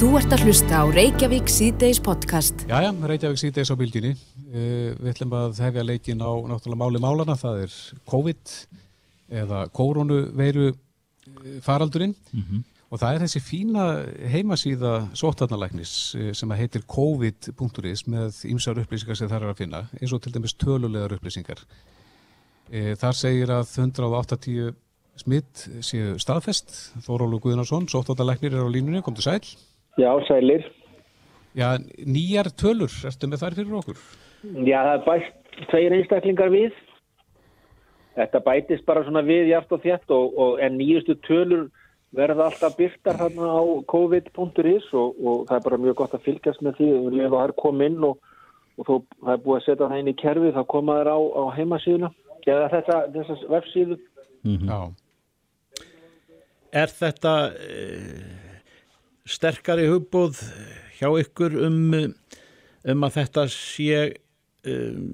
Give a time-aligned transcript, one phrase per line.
[0.00, 2.62] Þú ert að hlusta á Reykjavík síðdeis podcast.
[2.64, 4.14] Jæja, Reykjavík síðdeis á bylginni.
[4.46, 7.36] Uh, við ætlum að hefja leikin á náttúrulega máli málana.
[7.36, 7.74] Það er
[8.08, 8.54] COVID
[9.42, 10.70] eða koronaveiru
[11.60, 12.64] faraldurinn mm -hmm.
[12.88, 13.84] og það er þessi fína
[14.24, 20.12] heimasíða sótarnalæknis sem að heitir covid.is með ýmsar upplýsingar sem það er að finna eins
[20.12, 21.60] og til dæmis tölulegar upplýsingar.
[22.72, 24.72] Uh, þar segir að 180
[25.16, 26.94] smitt séu staðfest.
[27.04, 29.44] Þórólu Guðnarsson, sótarnalæknir er á línunni, kom til sæl.
[29.98, 30.66] Já, sælir.
[31.56, 33.98] Já, nýjar tölur, erstu með þær fyrir okkur?
[34.62, 36.78] Já, það er bæst tveir einstaklingar við.
[38.14, 41.68] Þetta bætist bara svona við hjátt og þétt og, og en nýjustu tölur
[42.14, 46.64] verða alltaf byrtar hérna á covid.is og, og það er bara mjög gott að fylgjast
[46.66, 48.32] með því og ef það er komið inn og,
[48.78, 51.18] og þó það er búið að setja það inn í kerfi þá koma þær á,
[51.22, 54.00] á heimasíðuna eða þetta, þessas vefsíðu.
[54.42, 54.68] Mm -hmm.
[54.70, 54.78] Já.
[56.82, 57.34] Er þetta...
[57.58, 58.39] E
[59.30, 60.40] sterkari hugbóð
[60.98, 61.78] hjá ykkur um,
[62.90, 64.00] um að þetta sé
[64.68, 65.04] um,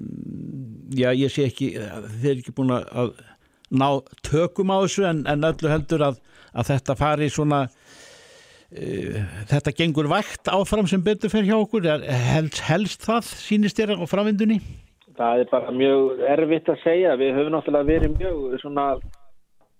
[0.95, 3.13] já ég sé ekki þeir eru ekki búin að
[3.67, 3.87] ná
[4.25, 6.19] tökum á þessu en, en öllu heldur að,
[6.55, 12.63] að þetta fari svona uh, þetta gengur vægt áfram sem betur fer hjá okkur helst,
[12.67, 14.61] helst það sínist þér á framvindunni?
[15.17, 18.91] Það er bara mjög erfitt að segja við höfum náttúrulega verið mjög svona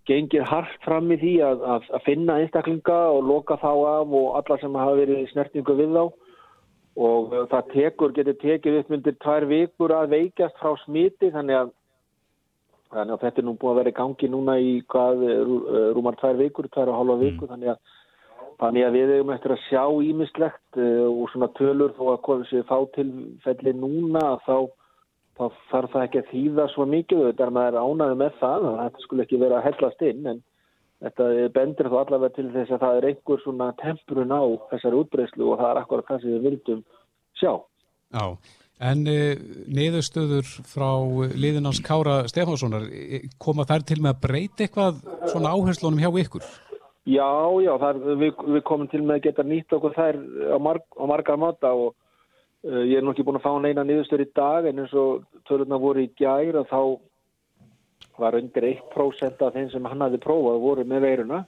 [0.07, 4.29] gengir hardt fram í því að, að, að finna einstaklinga og loka þá af og
[4.39, 6.05] alla sem hafa verið snertingu við þá
[7.07, 11.75] og það tekur, getur tekið upp myndir tvær vikur að veikjast frá smiti þannig að,
[12.95, 15.27] þannig að þetta er nú búið að vera í gangi núna í hvað,
[15.93, 17.51] rúmar tvær vikur, tvær og halva viku mm.
[17.53, 17.83] þannig að
[18.57, 22.47] Þannig að við hefum eftir að sjá ímislegt uh, og svona tölur þó að komum
[22.49, 23.09] sér fá til
[23.43, 24.55] felli núna þá
[25.37, 28.77] þá þarf það ekki að þýða svo mikið þetta er maður ánaði með það að
[28.81, 30.43] þetta skulle ekki vera að hellast inn en
[31.05, 35.51] þetta bendur þó allavega til þess að það er einhver svona temprun á þessari útbreyslu
[35.51, 36.79] og það er akkurat það sem við vildum
[37.37, 37.51] sjá.
[38.17, 38.25] Já,
[38.89, 39.19] en e,
[39.77, 40.89] niðurstöður frá
[41.37, 46.49] liðinans Kára Stefánssonar e, koma þær til með að breyta eitthvað svona áherslunum hjá ykkur?
[47.07, 47.29] Já,
[47.63, 50.17] já, þar, við, við komum til með að geta nýtt okkur þær
[50.51, 52.05] á, marg, á margar máta og Eh,
[52.67, 55.79] ég er nú ekki búin að fá neina niðurstöður í dag en eins og törurna
[55.79, 56.81] voru í gær og þá
[58.17, 61.43] var undir 1% af þeim sem hann hafi prófað voru með veiruna.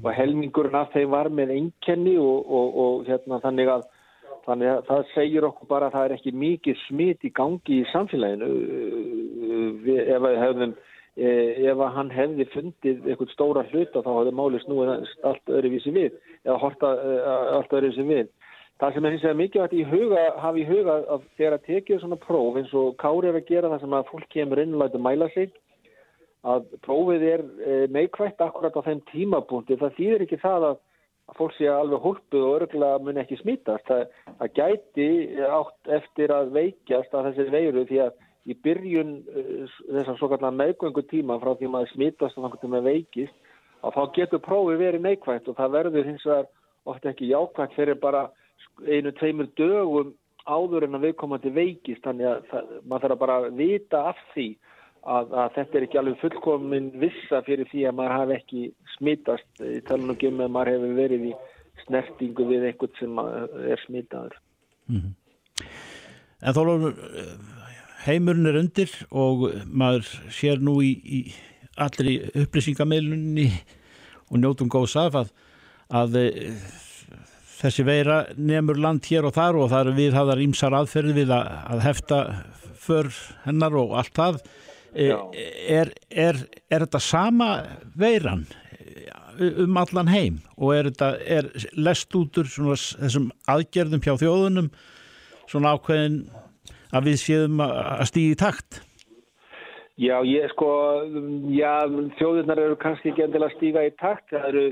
[0.00, 3.86] Og helmingurinn af þeim var með einkenni og, og, og hérna, þannig, að,
[4.46, 7.88] þannig að það segir okkur bara að það er ekki mikið smitt í gangi í
[7.92, 8.50] samfélaginu.
[9.84, 10.74] Við, ef, hefðum,
[11.16, 14.94] eh, ef hann hefði fundið eitthvað stóra hluta þá hafði máli snúið
[15.30, 16.14] allt öðruvísi við
[16.46, 18.30] eða horta eh, allt öðruvísi við
[18.80, 21.98] Það sem er hins vegar mikilvægt í huga, hafa í huga að þegar að tekið
[22.00, 24.80] svona próf eins og Kári er að gera það sem að fólk kemur inn og
[24.80, 25.50] læta mæla sig
[26.48, 29.76] að prófið er e, neikvægt akkurat á þeim tímapunkti.
[29.76, 30.80] Það þýðir ekki það að,
[31.28, 33.84] að fólk sé alveg hólpuð og örgulega mun ekki smítast.
[33.90, 35.08] Það, það gæti
[35.50, 39.46] átt eftir að veikjast að þessi veiru því að í byrjun e,
[39.90, 43.36] þessar svo kallar meðgöngu tíma frá því maður smítast og þannig að maður veikist
[43.84, 46.48] að þá getur prófið verið neikvægt og það verður hins vegar
[46.88, 48.30] oft ekki jákvægt fyrir bara
[48.86, 50.14] einu, tveimur dögum
[50.48, 54.48] áður en að viðkomandi veikist þannig að það, maður þarf bara að vita af því
[55.00, 58.64] að, að þetta er ekki alveg fullkomin vissa fyrir því að maður hafi ekki
[58.96, 61.32] smittast í talunum um að maður hefur verið í
[61.84, 64.36] snertingu við eitthvað sem er smittaður.
[64.90, 65.14] Mm -hmm.
[66.40, 66.62] En þó
[68.06, 71.20] heimurinn er undir og maður sér nú í, í
[71.76, 73.48] allri upplýsingamilunni
[74.30, 75.32] og njótum góðs af að,
[75.88, 76.16] að
[77.60, 81.34] þessi veira nefnur land hér og þar og það eru við hafðar ímsar aðferði við
[81.36, 82.20] að, að hefta
[82.80, 83.10] för
[83.44, 84.40] hennar og allt það.
[84.90, 85.10] E,
[85.70, 86.40] er, er,
[86.72, 87.50] er þetta sama
[87.94, 88.46] veiran
[89.40, 91.48] um allan heim og er þetta er
[91.78, 94.70] lest út úr þessum aðgerðum hjá þjóðunum
[95.48, 96.22] svona ákveðin
[96.90, 98.80] að við séum að stíði í takt
[100.00, 100.66] Já, ég sko,
[101.52, 101.84] já,
[102.16, 104.30] þjóðurnar eru kannski ekki endilega stíga í takt.
[104.32, 104.62] Það eru,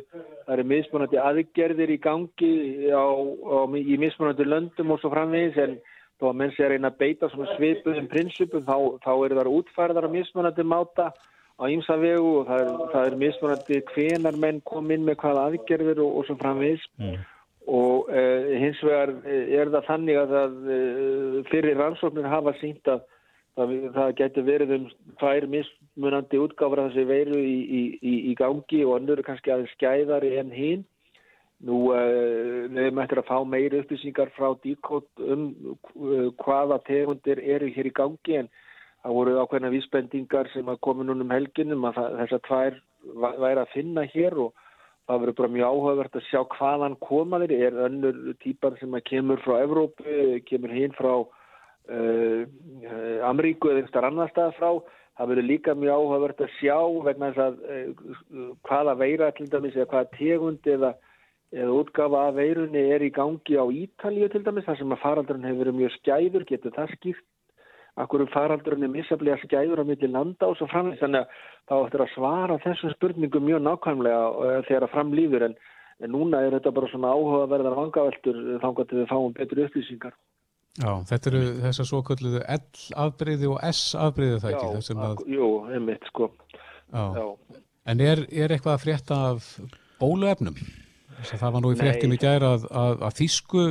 [0.47, 2.53] það eru mismunandi aðgerðir í gangi
[2.89, 5.75] á, á, í mismunandi löndum og svo framvegis en
[6.17, 9.51] þó að menn sé að reyna að beita svona svipuðum prinsipum þá, þá eru það
[9.59, 11.11] útfærðar að mismunandi máta
[11.59, 15.45] á ímsa vegu og það er, það er mismunandi hvenar menn kom inn með hvaða
[15.51, 16.89] aðgerðir og, og svo framvegis.
[16.97, 17.21] Mm.
[17.69, 22.89] Og uh, hins vegar eh, er það þannig að það, uh, fyrir rannsóknir hafa sínt
[22.89, 23.05] að
[23.59, 24.87] það, það getur verið um
[25.21, 27.57] tvær mismunandi útgáfra þessi veiru í,
[27.99, 30.87] í, í gangi og annur kannski aðeins skæðari enn hinn.
[31.67, 37.71] Nú uh, við möttum að fá meiri upplýsingar frá díkótt um uh, hvaða tegundir eru
[37.75, 38.51] hér í gangi en
[39.03, 42.79] það voru ákveðna vísbendingar sem að komi núna um helginum að það, þessar tvær
[43.43, 44.55] væri að finna hér og
[45.09, 49.07] það verður bara mjög áhugavert að sjá hvaðan koma þeir, er önnur típar sem að
[49.09, 50.17] kemur frá Evrópu,
[50.47, 51.13] kemur hinn frá
[51.89, 54.71] uh, Ameríku eða einhverjar annar stað frá,
[55.19, 59.77] það verður líka mjög áhugavert að sjá vegna þess að uh, hvaða veira til dæmis
[59.77, 60.93] eða hvaða tegund eða,
[61.57, 65.49] eða útgafa af veirunni er í gangi á Ítalíu til dæmis, þar sem að faraldurinn
[65.49, 67.27] hefur verið mjög skæður, getur það skýrt
[67.99, 71.29] akkur um faraldurinn er misaflega skæður á milli landa og svo framlega þannig að
[71.67, 75.57] þá ættir að svara þessum spurningum mjög nákvæmlega þegar að framlýður en,
[76.05, 80.13] en núna er þetta bara svona áhugaverðar vangaveltur þannig
[80.79, 84.67] Já, þetta eru þessar svo kölluðu L-afbreyði og S-afbreyði það ekki?
[84.69, 85.23] Já, að...
[85.35, 86.31] jú, einmitt sko.
[86.93, 87.05] Já.
[87.19, 87.63] Já.
[87.89, 89.49] En er, er eitthvað að frétta af
[89.99, 90.59] bóluefnum?
[91.29, 93.65] Það var nú í fréttum í gæra að, að, að þýsku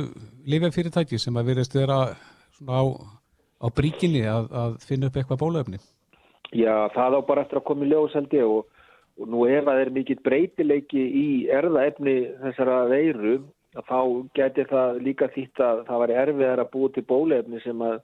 [0.52, 2.02] lifefyrirtæki sem að verðist vera
[2.58, 2.84] svona á
[3.58, 5.80] á bríkinni að, að finna upp eitthvað bólöfni?
[6.54, 8.68] Já, það á bara eftir að koma í ljós held ég og,
[9.18, 13.38] og nú ef það er mikill breytileiki í erðaefni þessara veiru
[13.86, 13.98] þá
[14.38, 17.98] getur það líka þýtt að það var erfiðar að búa til bólöfni sem að,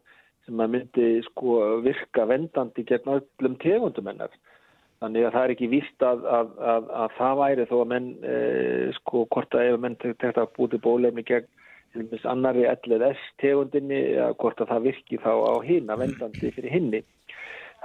[0.47, 4.35] sem að myndi sko virka vendandi gegn öllum tegundum hennar.
[5.03, 8.09] Þannig að það er ekki vist að, að, að, að það væri þó að menn,
[8.25, 8.37] e,
[9.01, 11.51] sko, hvort að ef menn tekta að búið til bólefni gegn
[12.27, 14.01] annari LLS tegundinni
[14.41, 17.03] hvort að það virki þá á hinn að vendandi fyrir hinni.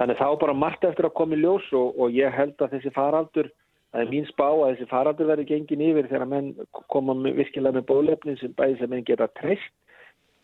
[0.00, 2.92] Þannig þá bara margt eftir að koma í ljós og, og ég held að þessi
[2.96, 3.50] faraldur,
[3.90, 6.50] það er mín spá að þessi faraldur verður gengin yfir þegar menn
[6.92, 9.72] koma virkilega með bólefnin sem bæði sem menn geta treyst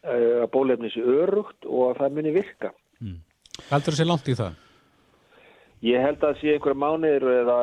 [0.06, 2.72] uh, að bólefnin sé örugt og að það muni virka.
[3.00, 3.20] Mm.
[3.70, 4.62] Heldur þessi langt í það?
[5.84, 7.56] Ég held að það sé einhverja mánuður eða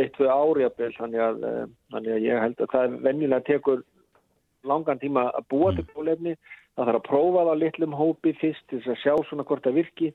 [0.00, 1.42] eitt, tvei ári að byrja, þannig að,
[1.92, 3.84] þannig að ég held að það venjulega tekur
[4.66, 6.34] langan tíma að búa til bólefni
[6.78, 9.78] það þarf að prófa það á litlum hópi fyrst til að sjá svona hvort það
[9.82, 10.10] virki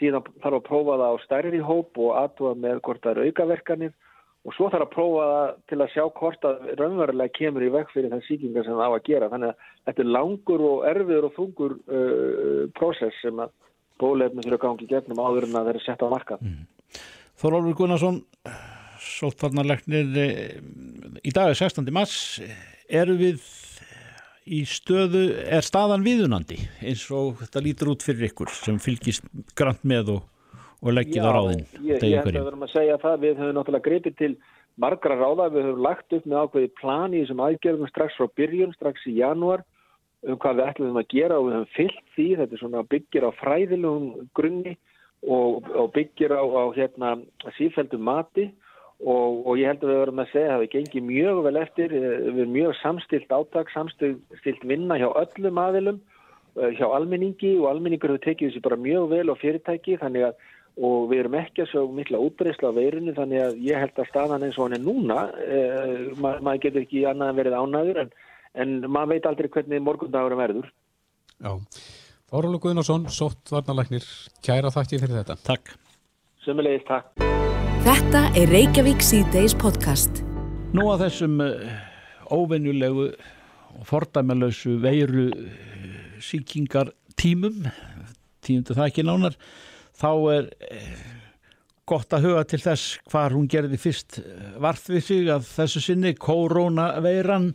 [0.00, 3.92] síðan þarf að prófa það á stærri hóp og aðtúa með hvort það eru aukaverkanir
[4.42, 7.92] og svo þarf að prófa það til að sjá hvort það raunverulega kemur í vekk
[7.94, 11.28] fyrir þann síkingar sem það á að gera þannig að þetta er langur og erfiður
[11.28, 13.54] og þungur uh, prósess sem að
[14.02, 16.62] bólefni þurfa gangi gegnum áður en að þeirra setja á markað mm.
[17.42, 18.22] Þorvaldur Gunnarsson
[19.02, 20.10] Sóltvarnarlegnir
[21.22, 21.86] í dag er 16.
[21.94, 22.16] mars
[22.90, 23.42] eru við
[24.42, 29.26] í stöðu, er staðan viðunandi eins og þetta lítur út fyrir ykkur sem fylgist
[29.58, 30.24] grant með og,
[30.82, 33.88] og leggið á ráðin ég, ég held að höfum að segja það, við höfum náttúrulega
[33.88, 34.32] greipið til
[34.82, 38.74] margra ráða, við höfum lagt upp með ákveði plani í þessum aðgerðum strax frá byrjun,
[38.78, 39.66] strax í janúar
[40.22, 43.26] um hvað við ætlum að gera og við höfum fyllt því, þetta er svona byggir
[43.26, 44.74] á fræðilegum grunni
[45.22, 47.16] og, og byggir á, á hérna
[47.58, 48.50] sífældum mati
[49.02, 51.94] Og, og ég held að við verðum að segja að það gengir mjög vel eftir,
[51.98, 55.98] eh, við erum mjög samstilt áttak, samstilt vinna hjá öllum aðilum,
[56.54, 60.34] eh, hjá almenningi og almenningur hefur tekið þessi bara mjög vel á fyrirtæki þannig að
[60.80, 64.08] og við erum ekki að sjá mikla útbreysla á veirinu þannig að ég held að
[64.08, 68.00] staðan eins og hann er núna, eh, ma maður getur ekki annað en verið ánæður
[68.04, 68.14] en,
[68.54, 70.70] en maður veit aldrei hvernig morgundagur verður.
[71.42, 71.52] Já,
[72.32, 74.06] Þorvaldur Guðnarsson, sótt varnalæknir,
[74.40, 75.34] kæra þakki fyrir þetta.
[75.44, 75.74] Takk.
[76.40, 77.10] Sumulegist, takk.
[77.84, 80.22] Þetta er Reykjavík C-Days podcast.
[80.72, 81.74] Nú að þessum uh,
[82.32, 83.10] óvenjulegu
[83.76, 85.26] og fordæmalösu veiru
[86.24, 87.66] síkingar tímum,
[88.40, 89.36] tíundu það ekki nánar,
[89.98, 91.02] þá er uh,
[91.88, 94.20] gott að huga til þess hvar hún gerði fyrst
[94.62, 97.50] varð við sig að þessu sinni koronaveiran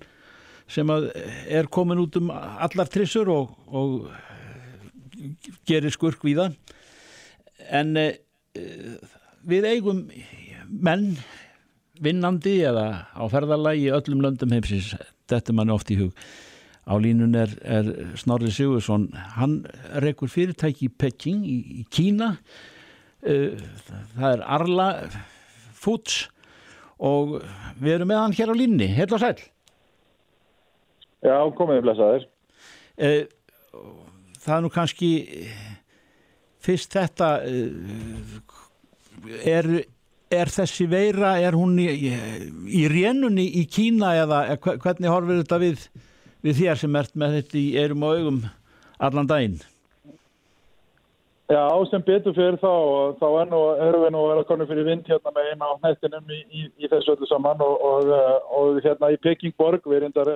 [0.68, 4.10] sem er komin út um allar trissur og, og
[5.66, 6.58] gerir skurk við það.
[7.72, 7.96] En
[9.48, 10.04] við eigum
[10.68, 11.14] menn
[12.04, 14.92] vinnandi eða á ferðalagi í öllum löndum heimsins,
[15.32, 16.28] þetta mann oft í hug
[16.88, 19.60] á línun er, er Snorri Sigursson, hann
[20.04, 22.34] rekur fyrirtæki í Peking í, í Kína.
[23.28, 23.60] Uh,
[24.16, 24.90] það er Arla
[25.76, 26.26] Foods.
[26.98, 27.38] Og
[27.78, 29.36] við erum með hann hér á línni, heil og sæl
[31.22, 33.28] Já, komið blessaður uh,
[34.42, 35.12] Það er nú kannski
[36.68, 37.30] fyrst þetta
[39.48, 39.70] er,
[40.34, 42.12] er þessi veira, er hún í, í,
[42.82, 45.86] í rénunni í Kína eða hvernig horfir þetta við,
[46.48, 48.46] við þér sem ert með þetta í erum og augum
[49.04, 49.58] allan daginn?
[51.48, 52.72] Já, sem betur fyrir þá,
[53.22, 56.34] þá er nú, erum við nú að konur fyrir vind hérna með eina á nættinum
[56.36, 58.12] í, í, í þessu öllu saman og, og,
[58.58, 60.34] og hérna í Pekingborg, við erum þar,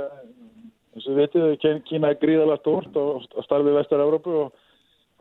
[0.95, 4.37] eins og veitum, Kína er gríðalega stort og, og starfið vestur-Európu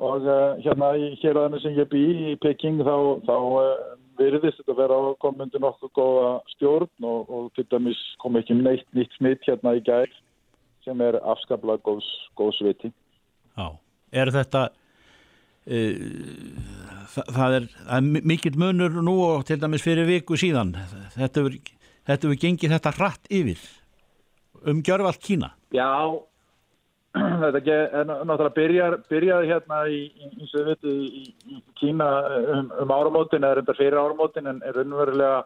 [0.00, 2.94] og uh, hérna í hérðanir sem ég bý í Peking þá,
[3.26, 3.36] þá
[4.20, 9.16] virðist þetta að vera komundu nokkuð góða stjórn og til dæmis kom ekki neitt nýtt
[9.18, 10.12] smitt hérna í gæð
[10.86, 12.08] sem er afskaplega góðs,
[12.38, 12.92] góðs viti.
[13.58, 13.66] Já,
[14.22, 16.06] er þetta uh,
[17.14, 17.68] það, það er,
[17.98, 20.74] er mikill munur nú og til dæmis fyrir viku síðan.
[21.16, 21.60] Þetta er
[22.08, 23.62] þetta við gengið þetta hratt yfir
[24.70, 25.52] um gjörvalt Kína.
[25.74, 25.88] Já,
[27.42, 30.48] þetta er ná- náttúrulega byrjar, byrjaði hérna í, í,
[31.54, 32.08] í, Kína
[32.56, 35.40] um, um áramótin eða reyndar fyrir áramótin en er raunverulega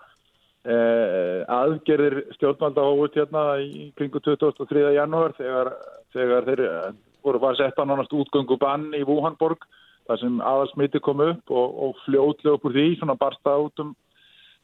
[0.64, 4.84] eh, aðgerðir stjórnvalda hófut hérna í kringu 23.
[4.96, 5.72] janúar þegar,
[6.16, 6.92] þegar þeir eh,
[7.24, 9.66] voru bara sett á nánast útgöngu bann í Wuhanborg
[10.08, 13.94] þar sem aðalsmiti kom upp og, og fljótlega upp úr því svona barsta út um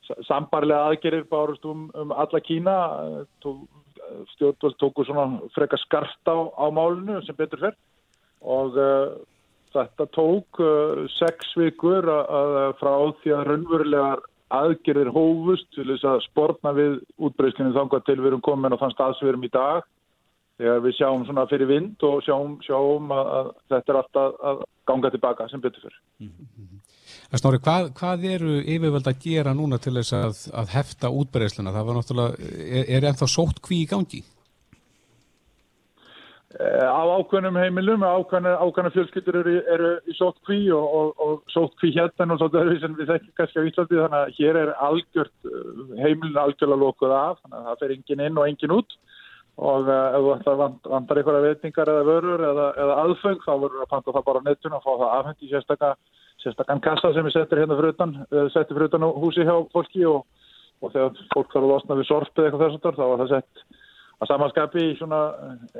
[0.09, 3.57] sa- sambarlega aðgerðir bárust um, um alla Kína eh, tó,
[4.35, 7.77] stjórnvöld tóku svona frekar skarft á, á málinu sem betur fer
[8.41, 9.13] og uh,
[9.75, 16.07] þetta tók uh, sex vikur að, að frá því að raunverulegar aðgerðir hófust til þess
[16.11, 19.47] að sportna við útbreyskinu þangað til við erum komin á þann stað sem við erum
[19.47, 19.89] í dag
[20.61, 24.65] þegar við sjáum svona fyrir vind og sjáum, sjáum að, að þetta er alltaf að
[24.91, 25.97] ganga tilbaka sem betur fer.
[27.31, 31.73] En Snorri, hvað, hvað eru yfirvöld að gera núna til þess að, að hefta útbreysluna?
[31.77, 34.23] Það var náttúrulega, er, er ennþá sótt kví í gangi?
[36.59, 42.35] Eh, Á ákveðnum heimilum, ákveðna, fjölskyldur eru, eru í sótkví og, og, og sótkví hérna
[42.35, 45.85] og svolítið öðru sem við þekkjum kannski á Íslandi þannig að hér er algjört, eh,
[46.01, 48.97] heimilin algjörlega lokuð af þannig að það fer engin inn og engin út.
[49.61, 53.91] Og uh, ef vant, vantar einhverja veitingar eða vörur eða, eða aðfeng þá verður að
[53.91, 55.91] panta það bara á netun og fá það afhengt í sérstaka,
[56.41, 59.53] sérstakann kassa sem við settir hérna fyrir utan, uh, settir fyrir utan á húsi hjá
[59.75, 60.25] fólki og,
[60.81, 62.65] og þegar fólk þarf að losna við sorpið eitthvað
[63.21, 63.39] þess
[64.21, 65.21] að samanskapi svona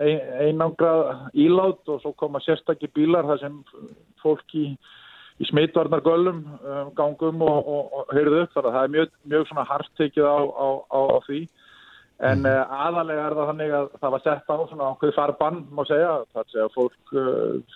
[0.01, 3.59] ein, einangrað ílát og svo koma sérstakki bílar þar sem
[4.23, 4.67] fólk í,
[5.41, 8.55] í smitvarnar göllum um, gangum og, og, og heyrðu upp.
[8.55, 11.43] Þannig að það er mjög, mjög svona hart tekið á, á, á, á því.
[12.31, 15.85] En uh, aðalega er það þannig að það var sett á svona ákveð farbann má
[15.89, 16.17] segja,
[16.53, 17.15] sé að fólk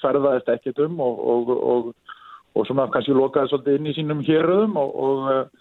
[0.00, 2.16] ferðaðist ekkert um og, og, og,
[2.54, 5.54] og svona kannski lokaði svolítið inn í sínum héröðum og,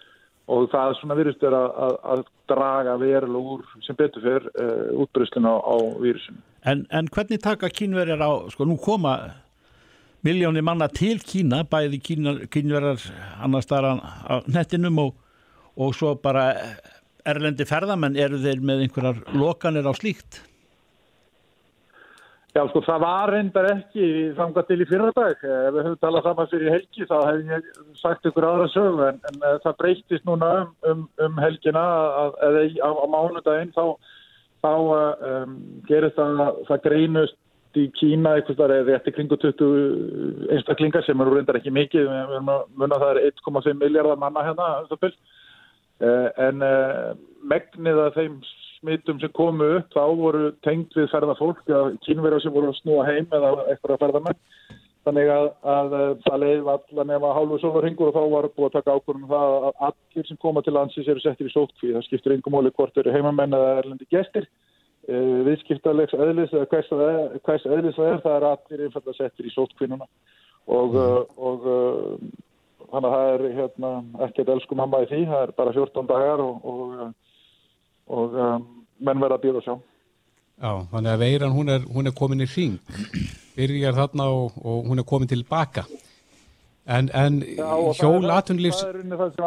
[0.48, 5.04] og, það svona virðist er að, að, að draga verulega úr sem betur fyrir uh,
[5.04, 6.42] útbreysluna á, á vírusinu.
[6.68, 9.16] en, en hvernig taka kínverjar á sko nú koma
[10.24, 13.04] miljónir manna til Kína bæði kínar, kínverjar
[13.44, 15.14] annars þar á nettinum og,
[15.76, 16.52] og svo bara
[17.28, 20.44] erlendi ferðamenn eru þeir með einhverjar lokanir á slíkt
[22.54, 24.08] Já, sko, það var reyndar ekki
[24.38, 25.40] þangað til í fyrradag.
[25.42, 29.18] Ef við höfum talað saman fyrir helgi þá hef ég sagt ykkur aðra sögu en,
[29.32, 31.86] en uh, það breytist núna um, um, um helgina
[32.20, 33.86] að, eða í- á, mánudaginn þá,
[34.62, 34.70] þá
[35.32, 35.56] um,
[35.90, 37.40] gerist það, það greinust
[37.74, 42.06] í Kína eitthvað þar eða eftir kringu 20 einstaklingar sem eru reyndar ekki mikið.
[42.06, 44.70] Við erum að munna að það er 1,5 miljardar manna hérna.
[44.94, 45.10] um
[46.04, 47.14] en uh,
[47.50, 48.38] megnið af þeim
[48.84, 53.06] smittum sem komu upp þá voru tengt við ferðafólk eða kínverjar sem voru að snúa
[53.08, 54.42] heim eða eitthvað að ferðamenn.
[55.04, 58.76] Þannig að, að uh, það leiði allar nema hálfu sólarhingur og þá var búið að
[58.78, 62.06] taka ákvörðum um það að allir sem koma til landsins eru settir í sótkví það
[62.06, 67.36] skiptir yngum móli hvort eru heimamenn eða erlendi gestir uh, viðskiptalegs eðlis eða hvers, að-
[67.50, 70.08] hvers eðlis það er það er allir einfalda settir í sótkví núna.
[70.72, 71.68] Og, uh, og
[72.94, 73.92] þannig að það er hérna,
[74.30, 76.96] ekkert elsku mamma í því, það er bara 14 dagar og, og,
[78.08, 78.66] og um,
[79.00, 79.76] menn verða að býða og sjá.
[80.64, 82.76] Já, þannig að veiran hún er, hún er komin í hring,
[83.58, 85.86] byrjar þarna og, og hún er komin tilbaka.
[86.84, 89.46] En, en og hjól það er- unni það sem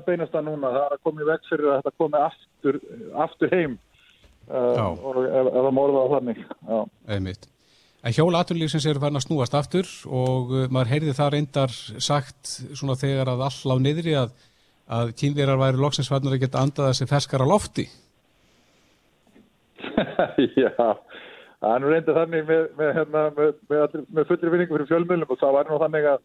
[0.00, 2.78] að beinast að núna, það er að koma í veg fyrir að þetta komi aftur,
[3.26, 3.74] aftur heim
[4.48, 4.86] uh, Já.
[4.88, 6.40] og það morða á þannig.
[6.48, 6.78] Já.
[7.12, 7.48] einmitt.
[8.08, 12.54] En hjól atunlífsins eru farin að snúast aftur og uh, maður heyrði það reyndar sagt
[12.78, 14.32] svona þegar að all á niðri að,
[14.88, 17.84] að kynverar væri loksins farnir að geta andað þessi ferskara lofti.
[20.62, 20.72] Já,
[21.60, 23.52] það er nú reynda þannig með, með, hérna, með,
[24.08, 26.24] með, fullri vinningu fyrir fjölmjölum og það var nú þannig að,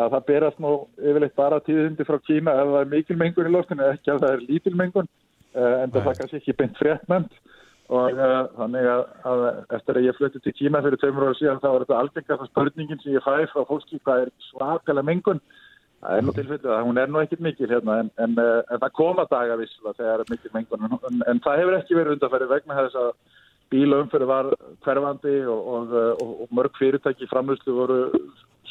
[0.00, 3.54] að það berast nú yfirleitt bara tíðindi frá Kína ef það er mikil mengun í
[3.54, 5.08] loftinu, ekki ef það er lítil mengun,
[5.54, 6.10] uh, en það Nei.
[6.12, 7.40] er kannski ekki beint fréttnæmt
[7.90, 9.40] og uh, þannig að, að
[9.78, 13.02] eftir að ég flutti til Kína fyrir tveimur ára síðan þá var þetta algengast spurningin
[13.02, 15.42] sem ég fæ frá fólki hvað er svakalega mengun
[16.00, 18.80] Það er nú tilfellið að hún er nú ekkit mikil hérna en, en, uh, en
[18.80, 22.48] það koma daga visslega þegar er mikil mengun en, en, það hefur ekki verið undanferði
[22.54, 23.10] vegna þess að
[23.70, 24.48] bílaumferði var
[24.86, 25.92] hverfandi og, og,
[26.24, 27.98] og, og mörg fyrirtæki í framlýslu voru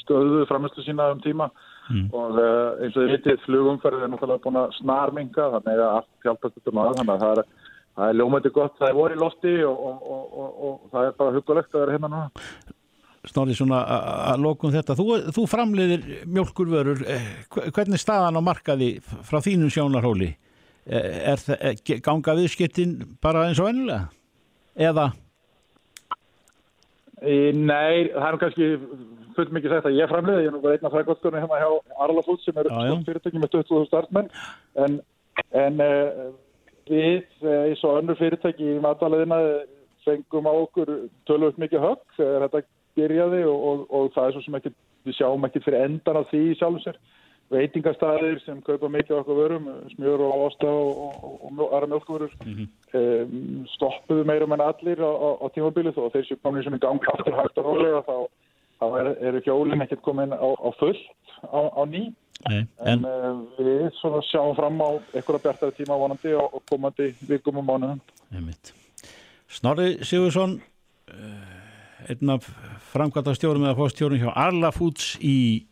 [0.01, 1.51] stöðuðu framlýslu sína um tíma
[1.89, 6.25] og uh, eins og þið vitið flugumferði er náttúrulega búin að snarminga þannig að allt
[6.25, 7.53] hjálpast þetta maður þannig að það er,
[7.99, 11.07] það er ljómandi gott, það er voru í lofti og, og, og, og, og það
[11.07, 12.45] er bara hugulegt að vera hérna núna.
[13.27, 13.81] Snorri svona
[14.31, 14.95] að lokum þetta.
[14.95, 18.93] Þú, þú framleiðir mjölkurvörur eh, hve- hvernig staðan á markaði
[19.27, 20.29] frá þínum sjónarhóli?
[20.87, 24.07] Eh, er það, eh, ganga viðskiptin bara eins og ennilega
[24.79, 25.09] eða?
[27.19, 28.67] Nei, það er kannski
[29.35, 31.69] fullt mikið sagt að ég framleiði, ég er nú bara einn af frækvastunni hérna hjá
[32.05, 32.69] Arla Foods sem er
[33.07, 34.29] fyrirtæki með 20.000 starfsmenn.
[34.79, 34.95] En,
[35.59, 35.81] en
[36.87, 39.41] við eins og önnur fyrirtæki í matvæliðina
[40.07, 40.93] fengum á okkur
[41.27, 42.03] tölvöld mikið högg.
[42.15, 42.63] Þegar þetta
[42.99, 44.75] byrjaði og, og, og það er svo sem ekki,
[45.07, 46.99] við sjáum ekki fyrir endan á því sjálfum sér.
[47.49, 50.99] Veitingastæðir sem kaupa mikið okkur vörum, smjör og ásta og,
[51.49, 52.67] og aðra mjölkvörur mm -hmm.
[52.99, 56.79] um, stoppuðu meira menn allir á, á, á tímabilið og þeir séu komin sem í
[56.79, 58.17] gang aftur hægt og rólega þá,
[58.79, 61.05] þá eru er hjólinn ekkert komin á, á fullt
[61.49, 62.13] á ný.
[62.47, 63.91] Nei, en, en uh, við
[64.29, 67.99] sjáum fram á einhverja bjartari tíma vonandi og komandi vikum og mánuðum.
[69.49, 70.61] Snorri Sigursson,
[71.09, 71.58] uh,
[72.07, 72.47] einn af
[72.93, 75.65] framkvæmtastjórum eða fórstjórum hjá Arla Foods í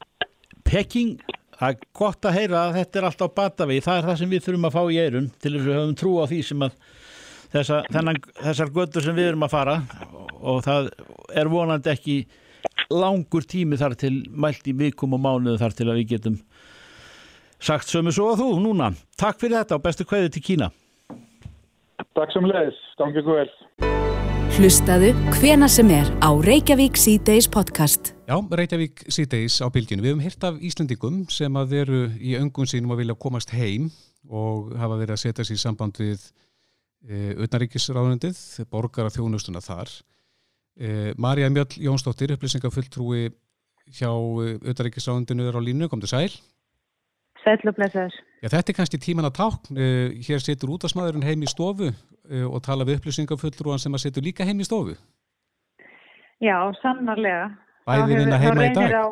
[0.68, 1.22] Peking.
[1.58, 3.84] Það er gott að heyra að þetta er alltaf batavið.
[3.86, 6.00] Það er það sem við þurfum að fá í eirun til þess að við höfum
[6.02, 6.76] trú á því sem að
[7.54, 9.78] þessa, þennan, þessar göttur sem við erum að fara
[10.38, 10.92] og það
[11.42, 12.18] er vonandi ekki
[12.94, 16.42] langur tími þar til mælt í vikum og mánuðu þar til að við getum
[17.58, 18.92] sagt sömu svo að þú núna.
[19.18, 20.70] Takk fyrir þetta og bestu kveði til Kína.
[22.18, 22.78] Takk sem leiðis.
[23.00, 23.50] Gangi ykkur vel.
[24.58, 28.16] Hlustaðu hvena sem er á Reykjavík C-Days podcast.
[28.26, 30.02] Já, Reykjavík C-Days á bylginu.
[30.02, 33.92] Við hefum hirt af Íslandingum sem að veru í öngun sínum að vilja komast heim
[34.26, 36.26] og hafa verið að setja sér í samband við
[37.06, 38.42] e, utanríkisráðundið,
[38.74, 39.94] borgar af þjónustuna þar.
[40.74, 43.28] E, Marja Mjöll Jónsdóttir, upplýsingafulltrúi
[43.94, 46.32] hjá utanríkisráðundinu er á línu, kom til sæl.
[47.46, 48.18] Sæl og blessaður.
[48.42, 49.78] Já, þetta er kannski tíman að tákn.
[49.78, 51.94] Uh, hér setur útasmaðurinn heim í stofu
[52.48, 54.98] og tala við upplýsingafullrúan sem að setur líka heim í stofu.
[56.44, 57.50] Já, sannarlega.
[57.88, 58.94] Bæði vinna heima í dag.
[58.94, 59.06] Á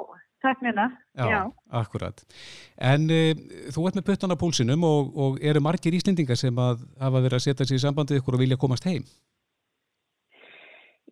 [0.46, 0.90] taknina.
[1.18, 1.40] Já, Já,
[1.82, 2.26] akkurat.
[2.78, 3.32] En uh,
[3.74, 7.40] þú ert með puttan á púlsinum og, og eru margir íslendingar sem að hafa verið
[7.40, 9.08] að setja sér í sambandið ykkur og vilja komast heim?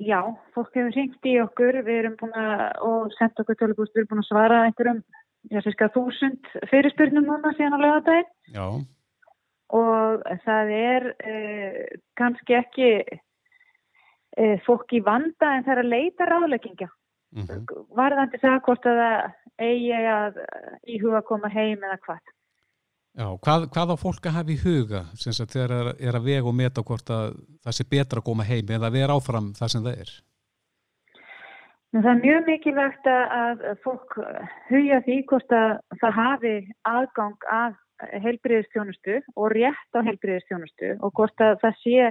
[0.04, 0.20] Já,
[0.56, 4.12] fólk hefur ringt í okkur, við erum búin að, og sendt okkur tölubúst, við erum
[4.12, 5.04] búin að svara einhverjum
[5.52, 8.30] ég finnst að þúsund fyrirspurnum núna síðan á lögadaginn.
[8.56, 8.68] Já.
[9.74, 11.80] Og það er eh,
[12.20, 16.90] kannski ekki eh, fólk í vanda en það er að leita ráðleggingja.
[17.34, 17.88] Mm -hmm.
[17.98, 19.02] Varðandi það hvort að
[19.58, 20.38] eigi að
[20.86, 22.22] íhuga að koma heim eða hvað.
[23.14, 26.56] Já, hvað, hvað á fólk að hafa í huga þegar það er að vega og
[26.58, 30.00] meta hvort að það sé betra að koma heim eða vera áfram það sem það
[30.02, 30.14] er?
[31.94, 34.18] Það er mjög mikilvægt að fólk
[34.72, 36.54] hugja því hvort að það hafi
[36.90, 37.76] aðgang að
[38.24, 42.10] heilbriðistjónustu og rétt á heilbriðistjónustu og hvort að það sé,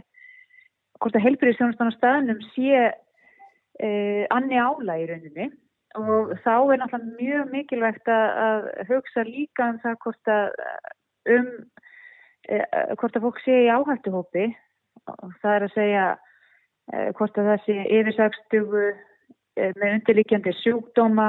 [1.00, 5.50] hvort að heilbriðistjónustan á staðnum sé eh, anni ála í rauninni.
[6.00, 10.44] Og þá er náttúrulega mjög mikilvægt að hugsa líka um það hvort að
[11.36, 11.48] um
[12.48, 14.46] eh, hvort að fólk sé í áhættuhópi.
[15.12, 16.06] Og það er að segja
[16.92, 18.86] eh, hvort að það sé yfirsagstugu
[19.60, 21.26] Eh, með undirlikjandi sjúkdóma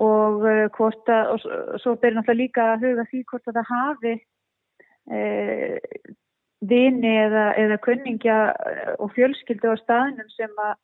[0.00, 3.70] og eh, hvort að, og svo ber náttúrulega líka að huga því hvort að það
[3.70, 4.14] hafi
[5.10, 5.20] e,
[6.72, 8.38] vini eða, eða kunningja
[8.98, 10.74] og fjölskyldu á staðinum sem að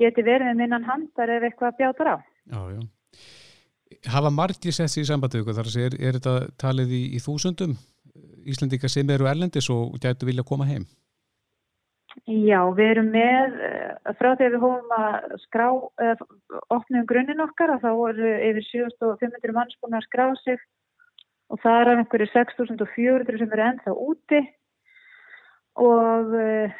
[0.00, 2.16] geti verið með minnan handar ef eitthvað bjátar á.
[2.50, 2.82] Já, já.
[4.10, 7.20] Hafa margir sett sér í sambandi ykkur þar að er, er þetta talið í, í
[7.22, 7.76] þúsundum
[8.44, 10.84] Íslandika sem eru erlendis og gætu vilja koma heim?
[12.22, 16.20] Já, við erum með, eh, frá þegar við hófum að skrá, uh,
[16.70, 20.60] opnum grunninn okkar og þá voru yfir 7500 manns búin að skrá sig.
[21.50, 24.40] Og það er af einhverju 6400 sem eru ennþá úti.
[25.74, 26.76] Og uh,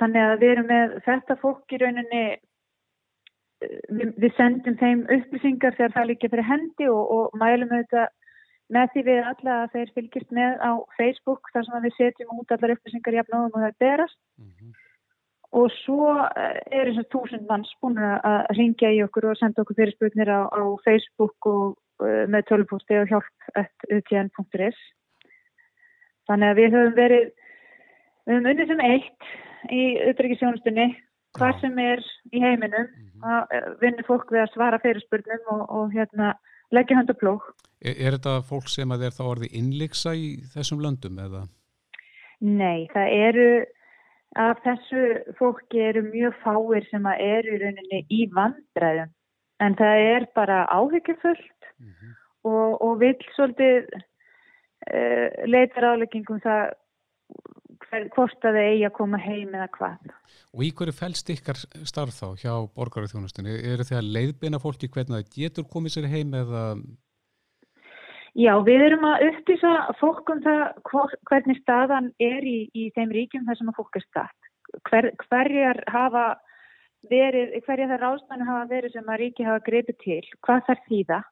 [0.00, 2.24] þannig að við erum með þetta fólk í rauninni,
[3.62, 8.10] við, við sendum þeim upplýsingar þegar það líka fyrir hendi og, og mælum auðvitað
[8.72, 12.54] með því við alla að þeir fylgjast með á Facebook þar sem við setjum út
[12.54, 14.72] allar upplýsingar jafnóðum og það er berast mm -hmm.
[15.60, 19.62] og svo eh, er eins og túsund manns búin að ringja í okkur og senda
[19.62, 24.78] okkur fyrirspurnir á, á Facebook og uh, með tölvpústi og hjálp.utn.is
[26.28, 27.24] þannig að við höfum verið
[28.26, 29.22] við höfum unnið sem eitt
[29.70, 30.88] í auðvitaðrikisjónustunni
[31.36, 32.00] hvað sem er
[32.32, 33.24] í heiminum mm -hmm.
[33.34, 36.34] að eh, vinna fólk við að svara fyrirspurnum og, og hérna
[36.70, 37.54] leggja hönda plók.
[37.82, 41.46] Er, er þetta fólk sem að er þá orði innleiksa í þessum löndum eða?
[42.42, 43.48] Nei, það eru
[44.42, 45.02] af þessu
[45.38, 49.12] fólki eru mjög fáir sem að eru í rauninni í vandræðum
[49.62, 52.14] en það er bara áhyggjufullt mm -hmm.
[52.50, 56.72] og, og vil svolítið uh, leita ráðleggingum það
[58.14, 60.12] hvort að það eigi að koma heim eða hvað.
[60.56, 63.52] Og í hverju fælst ykkar starf þá hjá borgarþjónustunni?
[63.52, 66.62] Er það að leiðbeina fólki hvernig það getur komið sér heim eða?
[68.38, 70.62] Já, við erum að upptísa fólk um það
[71.28, 74.32] hvernig staðan er í, í þeim ríkjum þar sem að fólk er stað.
[74.88, 76.24] Hver, hverjar hafa
[77.10, 81.00] verið, hverjar það ráðsmennu hafa verið sem að ríki hafa greipið til, hvað þarf því
[81.10, 81.30] það?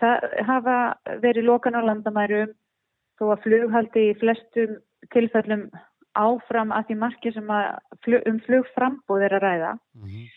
[0.00, 0.76] Það hafa
[1.20, 2.52] verið lokan á landamærum
[3.18, 4.78] þó að flughaldi í flestum
[5.12, 5.66] tilfellum
[6.14, 7.66] áfram að því marki sem að
[8.06, 10.28] flug, um flugframbúð er að ræða mm -hmm.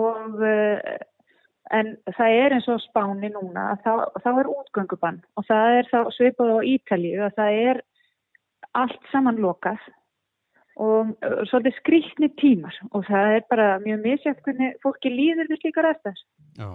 [0.00, 0.96] og uh,
[1.74, 5.92] en það er eins og spáni núna að þá, þá er útgöngubann og það er
[5.92, 7.82] þá svipað á Ítalíu að það er
[8.76, 9.86] allt samanlokað
[10.76, 11.14] og
[11.48, 16.18] svolítið skrýtni tímar og það er bara mjög misjæft hvernig fólki líður við slíkar eftir.
[16.58, 16.70] Já.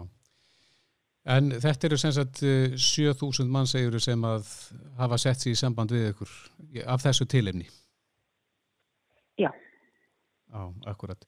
[1.29, 4.47] En þetta eru sem sagt 7000 mannsegjuru sem að
[4.97, 6.31] hafa sett sér í samband við ykkur
[6.89, 7.67] af þessu tilefni.
[9.37, 9.51] Já.
[10.51, 11.21] Já, akkurat.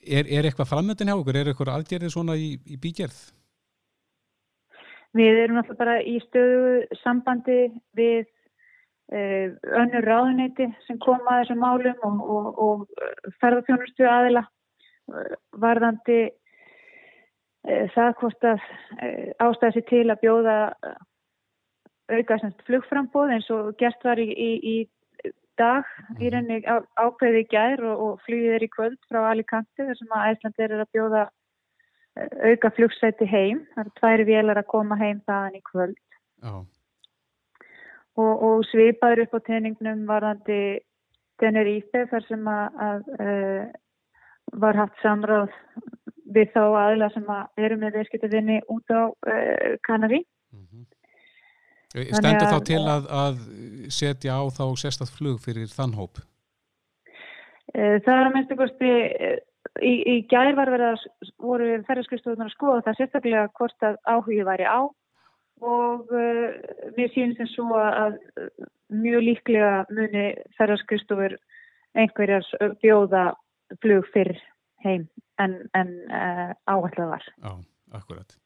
[0.00, 1.36] Er, er eitthvað framöndin hjá okkur?
[1.36, 3.18] Er eitthvað aðgerðið svona í, í bígerð?
[5.18, 7.58] Við erum alltaf bara í stöðu sambandi
[7.96, 8.24] við
[9.12, 16.18] uh, önnur ráðuneyti sem koma að þessum málum og, og, og ferðarfjónustu aðila uh, varðandi
[16.28, 18.68] uh, það hvort að
[19.44, 20.58] ástæðsi til að bjóða
[22.08, 24.76] auka flugframbóð eins og gert var í, í, í
[25.58, 26.32] dag í mhm.
[26.34, 26.58] rauninni
[26.98, 30.64] ákveði í gær og, og flýðið er í kvöld frá Alicante þar sem að Æsland
[30.64, 31.24] er að bjóða
[32.16, 35.98] eh, auka flugsæti heim það eru tværi vélar að koma heim þaðan í kvöld
[36.44, 36.62] oh.
[38.18, 40.62] og, og svipaður upp á teiningnum varðandi
[41.38, 43.66] Tenerife þar sem að, að uh,
[44.58, 45.52] var haft samráð
[46.34, 50.24] við þá aðila sem að eru með viðskiptavinni út á uh, -hmm.
[51.88, 53.38] Stendur þá til að, að
[53.92, 56.20] setja á þá sérstað flug fyrir þann hóp?
[57.74, 59.38] Eh, það er að minnstu kosti eh,
[59.80, 64.44] í, í gær var verið að voru ferðarskristofunar að skoða það sérstaklega hvort að áhugi
[64.48, 64.80] væri á
[65.58, 66.52] og uh,
[66.94, 68.18] mér sýnist eins og að
[68.94, 71.34] mjög líklega muni ferðarskristofur
[71.98, 72.46] einhverjar
[72.82, 73.24] bjóða
[73.82, 74.38] flug fyrir
[74.84, 75.08] heim
[75.42, 77.26] en, en uh, áhætlega var.
[77.42, 77.50] Já,
[77.98, 78.38] akkurat.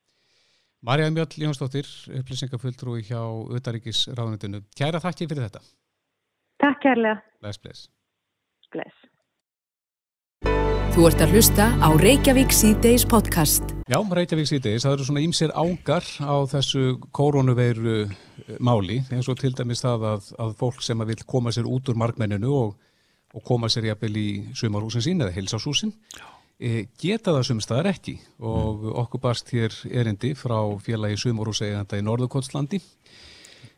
[0.83, 3.21] Marja Mjöll Jónsdóttir, upplýsingafulltrúi hjá
[3.55, 4.64] Utaríkis ráðunitinu.
[4.75, 5.61] Kæra þakki fyrir þetta.
[6.59, 7.21] Takk kærlega.
[7.38, 7.85] Bless, bless.
[8.75, 9.05] Bless.
[10.97, 13.77] Þú ert að hlusta á Reykjavík C-Days podcast.
[13.87, 18.18] Já, Reykjavík C-Days, það eru svona ímsir ángar á þessu koronaveiru eh,
[18.59, 21.95] máli, eins og til dæmis það að, að fólk sem að vil koma sér út
[21.95, 22.75] úr markmenninu og,
[23.31, 25.95] og koma sér jafnvel í sumarhúsin sín eða heilsásúsin.
[26.18, 26.27] Já
[27.01, 32.81] geta það sumstaðar ekki og okkur barst hér erindi frá félagi Sumorúseganda í Norðurkotslandi.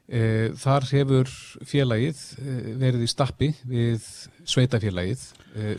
[0.05, 1.31] E, þar hefur
[1.65, 4.05] félagið e, verið í stappi við
[4.45, 5.23] sveitafélagið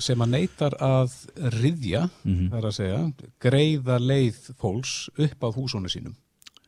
[0.02, 1.14] sem að neytar að
[1.60, 2.50] riðja, mm -hmm.
[2.56, 3.00] þar að segja,
[3.44, 6.16] greiða leið fólks upp á húsónu sínum.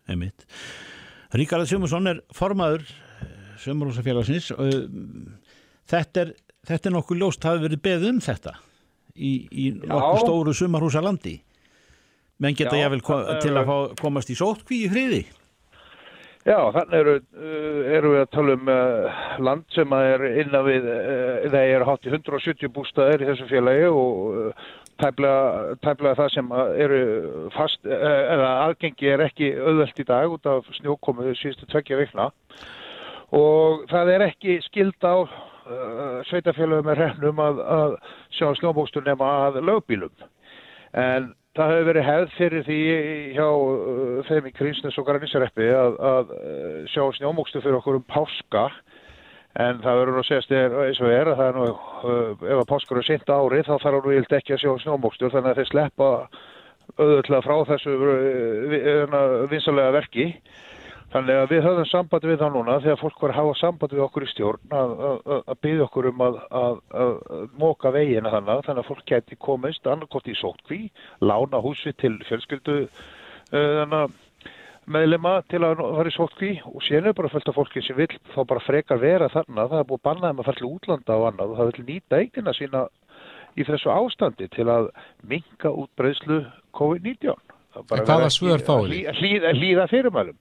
[0.08, 0.46] Einmitt.
[1.34, 2.86] Ríkarður Sumursson er formaður
[3.64, 4.52] Sumorúsafélagsins.
[5.88, 6.34] Þetta er,
[6.68, 8.54] þetta er nokkuð ljóst, hafi verið beð um þetta?
[9.18, 11.38] Í, í nokkuð stóru sumarhúsa landi.
[12.38, 13.02] Menn geta jáfnvel
[13.42, 15.26] til að fá, komast í sótkví í friði.
[16.48, 20.86] Já, þannig eru, uh, eru við að tala um uh, land sem er innan við,
[20.88, 24.62] uh, það er hátt í 170 bústaðir í þessu félagi og
[24.98, 26.54] tæplega það sem
[26.86, 27.02] eru
[27.54, 32.30] fast, eða aðgengi er ekki auðvelt í dag út af snjókomuðu síðustu tvekja vikna.
[33.36, 35.28] Og það er ekki skild á
[35.68, 37.98] uh, sveitafélagum er hennum að, að
[38.38, 40.26] sjá snjóbókstur nema að lögbílum
[40.98, 42.82] en það hefur verið hefð fyrir því
[43.38, 48.08] hjá uh, þeim í Grímsnes og Garnisareppi að, að uh, sjá snjóbókstur fyrir okkur um
[48.10, 48.68] páska.
[49.58, 51.64] En það verður að segja eins og er að það er nú
[52.46, 55.50] ef að páskur er sint ári þá þarf hann vilt ekki að sjá snjóbókstur þannig
[55.50, 56.10] að þeir sleppa
[56.98, 57.96] auðvitað frá þessu
[59.50, 60.28] vinsalega verki
[61.18, 64.04] Þannig að við höfum samband við þá núna þegar fólk var að hafa samband við
[64.06, 67.24] okkur í stjórn að, að, að byggja okkur um að, að
[67.58, 70.80] móka vegina þannig þannig að fólk geti komist annarkort í sótkví,
[71.26, 73.98] lána húsi til fjölskyldu uh,
[74.86, 78.66] meðlema til að fara í sótkví og sénu bara fölta fólki sem vil þá bara
[78.68, 81.56] frekar vera þannig að það er búið bannaðið með að fara til útlanda og annað
[81.56, 82.86] og það vil nýta eignina sína
[83.58, 84.94] í þessu ástandi til að
[85.26, 86.44] minka útbreyslu
[86.78, 87.47] COVID-19.
[87.88, 88.96] Hvaða svör fáið?
[89.20, 90.38] Hlýða, hlýða fyrirmælum.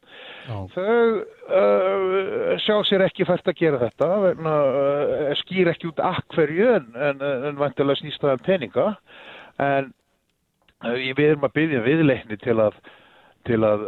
[0.47, 6.69] Þau uh, sjá sér ekki fært að gera þetta, verna, uh, skýr ekki út akkverju
[6.79, 8.89] en, en, en vantilega snýstaðan peninga.
[9.63, 9.91] En
[10.85, 12.79] uh, við erum að byggja viðleikni til að
[13.47, 13.83] til að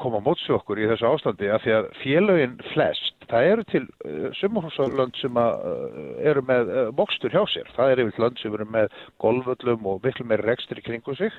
[0.00, 4.26] koma mótsu okkur í þessu ástandi af því að félagin flest, það eru til uh,
[4.38, 8.68] sumarhúsalönd sem að, uh, eru með mokstur hjá sér, það eru yfir lönd sem eru
[8.76, 11.34] með golvöllum og miklu meiri rekstur í kringu sig.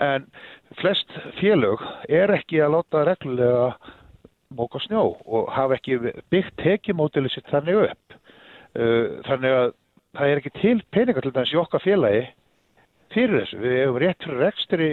[0.00, 0.28] En
[0.80, 3.72] flest félag er ekki að láta reglulega
[4.56, 5.98] móka snjó og hafa ekki
[6.32, 8.18] byggt tekimódili sitt þannig upp.
[8.72, 9.72] Þannig að
[10.16, 12.22] það er ekki til peningar til þess í okkar félagi
[13.14, 13.58] fyrir þessu.
[13.62, 14.90] Við hefum rétt fyrir rekstri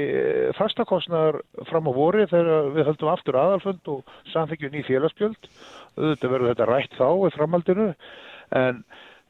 [0.57, 5.51] fastakostnaðar fram á vori þegar við höldum aftur aðalfund og samþykjum ný félagsgjöld.
[5.99, 7.87] Þetta verður þetta rætt þá í framhaldinu
[8.59, 8.81] en,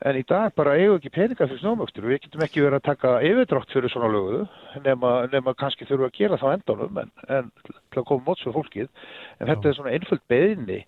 [0.05, 2.07] en í dag bara eigum ekki peninga fyrir snjómöxtur.
[2.09, 4.47] Við getum ekki verið að taka yfirdrátt fyrir svona löguðu
[4.85, 8.57] nema, nema kannski þurfum að gera þá endanum en, en til að koma móts fyrir
[8.59, 8.91] fólkið.
[9.39, 10.83] En þetta er svona einföld beðinni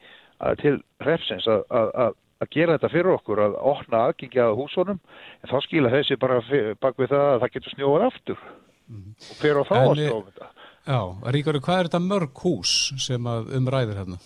[0.61, 4.99] til refsins að, að, gera þetta fyrir okkur, að opna aðgengi að húsunum,
[5.41, 6.41] en þá skila þessi bara
[6.82, 8.43] bak við það að það getur snjóðað aftur
[8.89, 9.08] mm.
[9.15, 10.51] og fyrir á þá að snjóða þetta.
[10.82, 11.01] Já,
[11.36, 12.75] Ríkari, hvað er þetta mörg hús
[13.06, 14.21] sem að umræðir hérna?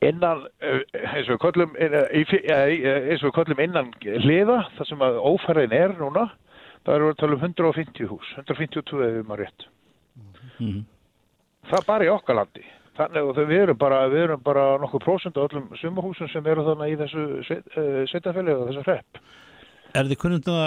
[0.00, 3.90] Innan, eins og við kollum, eins og við kollum innan
[4.24, 6.24] liða, það sem að ófæraðin er núna,
[6.88, 9.66] það eru að tala um 150 hús, 152 ef við maður rétt.
[10.56, 10.80] Mm.
[11.68, 12.64] Það bara í okkar landi.
[13.00, 16.66] Þannig að við erum bara, við erum bara nokkuð prósund á öllum sumahúsum sem eru
[16.66, 17.22] þannig í þessu
[18.10, 19.20] sveitafæli og þessu hrepp.
[19.96, 20.66] Er þið kunnum það,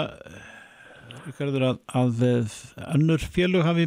[1.24, 2.24] Ríkardur, að, að
[2.96, 3.86] önnur félug hafi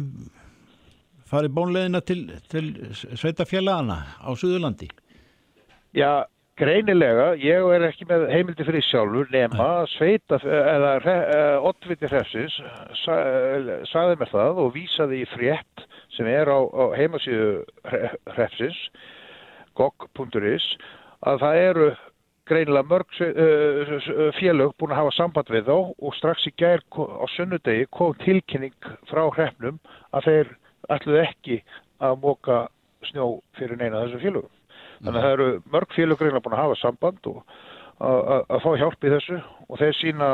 [1.28, 2.64] farið bónleðina til, til
[2.96, 4.88] sveitafélagana á Suðurlandi?
[5.96, 6.24] Já,
[6.58, 7.28] greinilega.
[7.40, 10.94] Ég er ekki með heimildi fyrir sjálfur nema sveita, eða
[11.68, 12.58] oddviti hrefsins
[13.04, 17.64] sagði mér það og vísaði í frétt sem er á, á heimasíðu
[18.34, 18.78] hrefsins
[19.78, 20.66] gog.is
[21.28, 21.88] að það eru
[22.48, 27.24] greinilega mörg uh, félög búin að hafa samband við þá og strax í gær á
[27.36, 29.78] sunnudegi kom tilkynning frá hrefnum
[30.16, 30.54] að þeir
[30.96, 31.60] ætluð ekki
[32.02, 32.62] að móka
[33.10, 34.57] snjó fyrir neina þessu félögum.
[34.98, 37.42] Þannig að það eru mörg félög greinilega búin að hafa samband og
[37.98, 40.28] að fá hjálp í þessu og þeir sína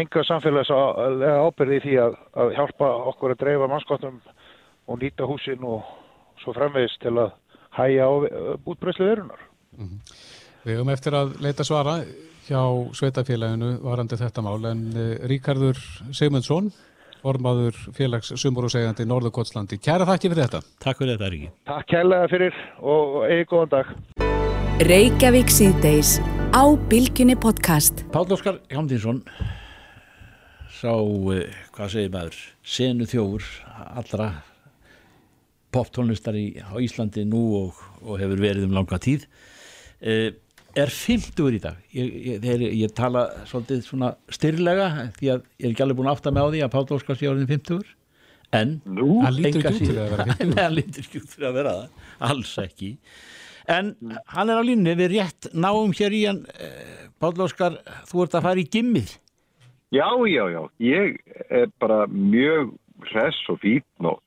[0.00, 4.18] enga samfélagslega ábyrði því að, að hjálpa okkur að dreifa mannskottum
[4.88, 5.86] og nýta húsin og
[6.42, 7.36] svo framvegist til að
[7.78, 8.12] hæja á
[8.66, 9.40] útbreyslu verunar.
[9.76, 10.16] Mm -hmm.
[10.64, 12.02] Við höfum eftir að leita svara
[12.48, 14.82] hjá Sveitafélaginu varandi þetta mál en
[15.30, 15.78] Ríkardur
[16.12, 16.72] Sigmundsson
[17.22, 19.80] formaður félags sumur og segjandi Norðurkotslandi.
[19.82, 20.62] Kæra þakki fyrir þetta.
[20.84, 21.52] Takk fyrir þetta Ríki.
[21.68, 23.94] Takk kærlega fyrir og eigi góðan dag.
[24.88, 26.16] Reykjavík síðdeis
[26.54, 28.04] á Bilginni podcast.
[28.14, 29.24] Páll Óskar Hjámdinsson
[30.78, 30.94] sá,
[31.74, 33.46] hvað segir maður, senu þjófur
[33.98, 34.28] allra
[35.74, 39.26] poptónlistar á Íslandi nú og, og hefur verið um langa tíð
[40.00, 40.36] eh, er
[40.76, 41.78] 50 í dag.
[41.96, 46.10] Ég, ég, ég, ég tala svolítið svona styrlega því að ég er ekki alveg búin
[46.10, 47.94] að átta mig á því að Páll Óskars sé orðin 50
[48.58, 51.58] en hann lítur ekki út fyrir að vera 50 hann lítur ekki út fyrir að
[51.60, 52.04] vera það.
[52.30, 52.90] Alls ekki.
[53.68, 53.94] En
[54.34, 56.44] hann er á línni við rétt náum hér í hann.
[56.56, 59.16] Eh, Páll Óskar, þú ert að fara í gimmið.
[59.92, 60.62] Já, já, já.
[60.84, 61.16] Ég
[61.48, 62.74] er bara mjög
[63.08, 64.20] hress og fítn og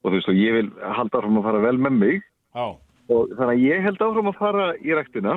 [0.00, 2.22] og þú veist og ég vil halda áfram að fara vel með mig.
[2.56, 2.66] Já.
[3.10, 5.32] og þannig að ég held áfram að fara í rættina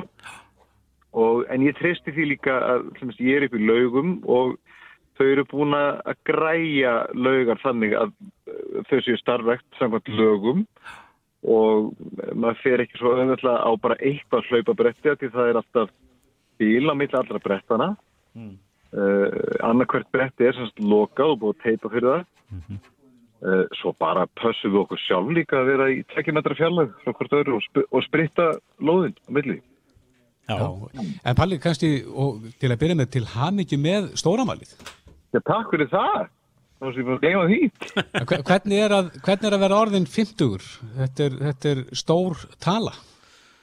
[1.14, 4.56] og, en ég treysti því líka að hlumst, ég er upp í laugum og
[5.18, 10.64] þau eru búin að græja laugar þannig að uh, þau séu starflegt samkvæmt lögum
[11.44, 11.92] og
[12.32, 15.92] maður fer ekki svo auðvitað á bara eitthvað hlaupa bretti því það er alltaf
[16.58, 17.90] bíl á milli allra brettana
[18.32, 18.56] mm.
[18.96, 19.28] uh,
[19.68, 22.82] annarkvært bretti er semst lokað og búið að teipa fyrir það mm -hmm.
[23.44, 27.34] Eh, svo bara pössum við okkur sjálf líka að vera í tekjumetra fjallag frá hvort
[27.36, 28.46] öðru og, sp og spritta
[28.80, 29.58] lóðin á milli.
[30.44, 30.58] Já,
[31.24, 31.90] en Palli, kannski
[32.60, 33.24] til að byrja með til
[33.64, 34.74] ekki með stóramalið?
[35.32, 36.26] Já, takk fyrir það.
[36.82, 37.60] Þá séum við að gefa því.
[38.50, 40.70] Hvernig er að, hvernig er að vera orðin 50?
[40.98, 42.92] Þetta er, þetta er stór tala.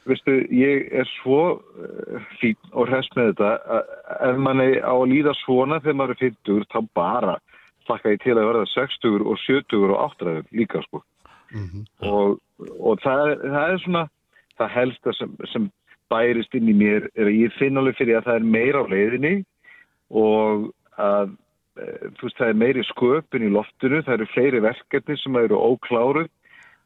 [0.10, 4.94] Vistu, ég er svo uh, fín og hrest með þetta að ef mann er á
[4.96, 7.36] að líða svona þegar maður er 50, þá bara
[7.86, 11.04] hlakka ég til að verða 60 og 70 og 80 líka sko
[11.52, 11.84] mm -hmm.
[12.10, 12.40] og,
[12.80, 14.04] og það, það er svona
[14.58, 15.70] það helsta sem, sem
[16.12, 18.92] bærist inn í mér er að ég finn alveg fyrir að það er meira á
[18.92, 19.34] leiðinni
[20.22, 20.68] og
[21.00, 21.34] að
[21.80, 25.60] e, þú veist það er meiri sköpun í loftinu, það eru fleiri verkefni sem eru
[25.72, 26.32] ókláruð.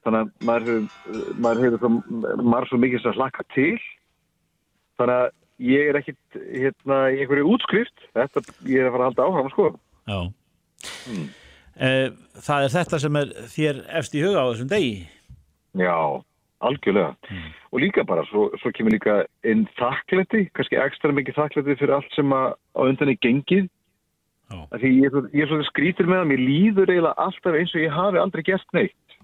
[0.06, 3.80] Þannig að maður hefur maður hefur maður svo mikið sem hlakka til.
[5.00, 5.32] Þannig að
[5.66, 8.06] ég er ekkit hérna í einhverju útskrift.
[8.14, 9.72] Þetta ég er að fara að halda áfram sko.
[10.06, 10.20] Já.
[11.10, 11.26] Mm.
[12.46, 14.96] Það er þetta sem er þér eftir í huga á þessum degi?
[15.76, 15.98] Já,
[16.70, 17.14] algjörlega.
[17.30, 17.48] Mm.
[17.72, 22.18] Og líka bara, svo, svo kemur líka einn þakklætti, kannski ekstra mikið þakklætti fyrir allt
[22.18, 23.70] sem að á undan er gengið.
[24.54, 24.66] Oh.
[24.78, 27.96] Því ég ég er svona skrítur með að mér líður eiginlega alltaf eins og ég
[27.96, 29.18] hafi aldrei gert neitt.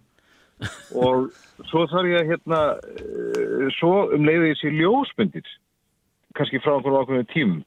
[1.05, 1.31] og
[1.69, 5.53] svo þarf ég að hérna, uh, svo um leiði þessi ljósmyndir,
[6.37, 7.63] kannski frá einhverjum ákveðum tímum,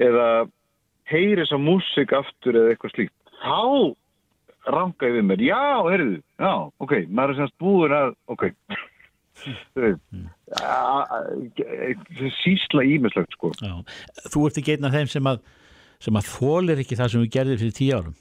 [0.00, 0.28] eða
[1.08, 3.94] heyri þessa músik aftur eða eitthvað slíkt þá
[4.68, 6.52] rangaði við mér, já, heyrðu, já,
[6.84, 8.44] ok, maður er semst búin að, ok,
[12.42, 13.52] sísla ímislegt, sko.
[13.62, 13.74] Já.
[14.32, 15.42] Þú ert ekki einn af þeim sem að,
[16.04, 18.16] sem að þólir ekki það sem við gerðum fyrir tíu árum?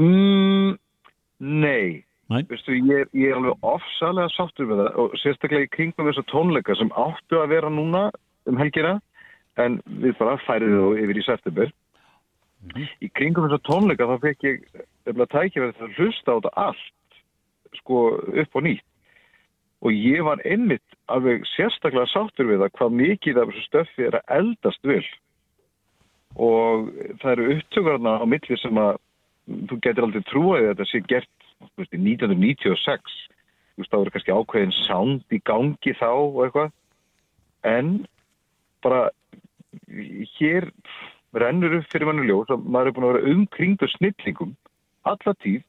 [0.00, 0.70] Mm,
[1.62, 2.02] nei.
[2.32, 6.76] Veistu, ég, ég er alveg ofsalega sáttur með það og sérstaklega í kringum þessa tónleika
[6.80, 8.06] sem áttu að vera núna
[8.48, 8.94] um helgina
[9.60, 11.74] en við bara færið þá yfir í september.
[13.04, 14.64] Í kringum þessa tónleika þá fekk ég
[15.04, 17.20] tækja verið að hlusta á þetta allt
[17.82, 18.88] sko upp og nýtt
[19.82, 24.18] og ég var einmitt alveg sérstaklega sáttur við það hvað mikið af þessu stöffi er
[24.20, 25.04] að eldast vil
[26.38, 29.00] og það eru upptökurna á milli sem að
[29.68, 31.30] þú getur aldrei trúið að þetta sé gert
[31.76, 33.18] veist, í 1996
[33.72, 36.72] þú veist, það voru kannski ákveðin sound í gangi þá og eitthvað.
[37.68, 37.90] En
[38.84, 39.02] bara
[40.38, 40.68] hér
[41.32, 44.56] rennur upp fyrir manni ljós að maður er búin að vera umkringdu snillingum
[45.08, 45.62] alla tíð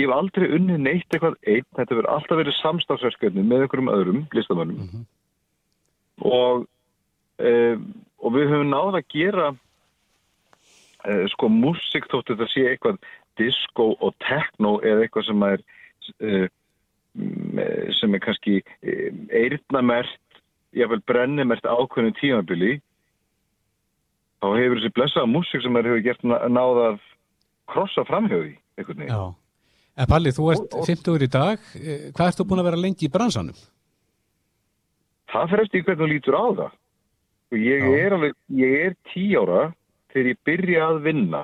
[0.00, 1.66] ég hef aldrei unnið neitt eitthvað einn.
[1.76, 5.02] Þetta verður alltaf verið samstafsverkefni með einhverjum öðrum listamönnum.
[6.22, 6.64] Og
[7.42, 7.84] um,
[8.22, 13.00] og við höfum náð að gera uh, sko músík þótt þetta sé eitthvað
[13.40, 15.64] disco og techno eða eitthvað sem er
[16.22, 16.48] uh,
[17.98, 18.60] sem er kannski
[19.28, 20.14] eirnamert,
[20.72, 22.70] jáfnvel brennimert ákveðinu tímabili
[24.40, 27.02] þá hefur þessi blessaða músík sem er hefur gert ná- náð að
[27.72, 29.12] krossa framhjóði einhvern veginn.
[29.96, 31.58] En Palli, þú ert 50 í dag.
[31.76, 33.56] Eh, Hvað ert þú búin að vera lengi í bransanum?
[35.32, 36.78] Það fyrir eftir hvernig þú lítur á það.
[37.52, 39.72] Og ég er alveg, ég er tí ára
[40.12, 41.42] þegar ég byrja að vinna.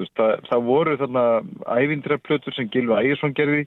[0.00, 1.24] Veist, það, það voru þarna
[1.78, 3.66] ævindraplötur sem Gilvi Ægjesson gerði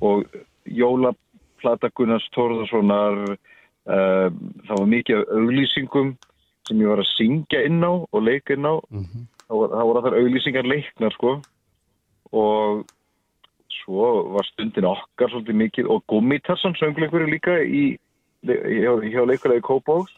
[0.00, 0.24] og
[0.64, 4.28] jólaplata Gunnars Tórðarssonar, uh,
[4.68, 6.14] það var mikið auglýsingum
[6.68, 8.80] sem ég var að syngja inn á og leika inn á.
[8.88, 9.26] Mhm.
[9.44, 11.34] Það voru, það voru þar auglýsingar leiknar, sko.
[12.32, 12.84] Og
[13.82, 17.96] svo var stundin okkar svolítið mikið og Gummitarsan söngleikur líka í,
[18.46, 20.14] hjá, hjá leikurlega í Kópáks.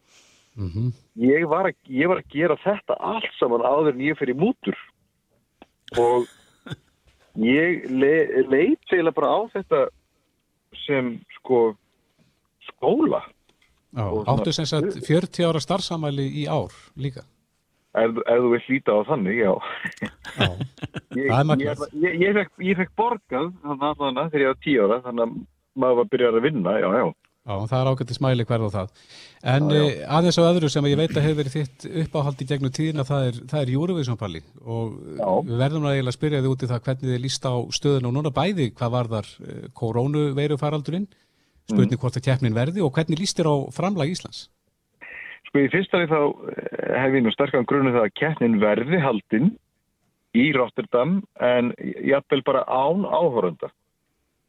[0.57, 4.37] Mm Ég var, að, ég var að gera þetta allt saman áður en ég fyrir
[4.39, 4.77] mútur
[6.01, 6.25] og
[7.37, 8.15] ég le,
[8.49, 9.81] leit eiginlega bara á þetta
[10.87, 11.75] sem sko
[12.69, 13.21] skóla
[13.93, 17.27] Já, áttu sem sagt 40 ára starfsamæli í ár líka.
[17.93, 19.53] ef, þú vilt líta á þannig, já
[20.41, 20.49] Já.
[21.17, 25.37] ég, fekk, ég fekk borgað þannig að þegar ég var tíu ára þannig að
[25.83, 27.07] maður var byrjað að vinna, já, já
[27.43, 28.91] Já, það er ágætti smæli hverð og það.
[29.51, 29.83] En Já, já.
[29.83, 33.05] já, aðeins á öðru sem ég veit að hefur verið þitt uppáhald í gegnum tíðina,
[33.09, 35.27] það er, er Eurovision Palli og Já.
[35.49, 38.15] við verðum að eiginlega spyrja þið út í það hvernig þið líst á stöðun og
[38.15, 39.31] núna bæði hvað var þar
[39.83, 41.09] korónuveiru faraldurinn,
[41.67, 44.45] spurning hvort að keppnin verði og hvernig líst þér á framlag Íslands?
[45.51, 49.03] Sko í fyrsta við þá eh, hef ég nú sterkan grunni það að keppnin verði
[49.03, 49.51] haldinn
[50.37, 53.71] í Rotterdam en jafnvel bara án áhörunda.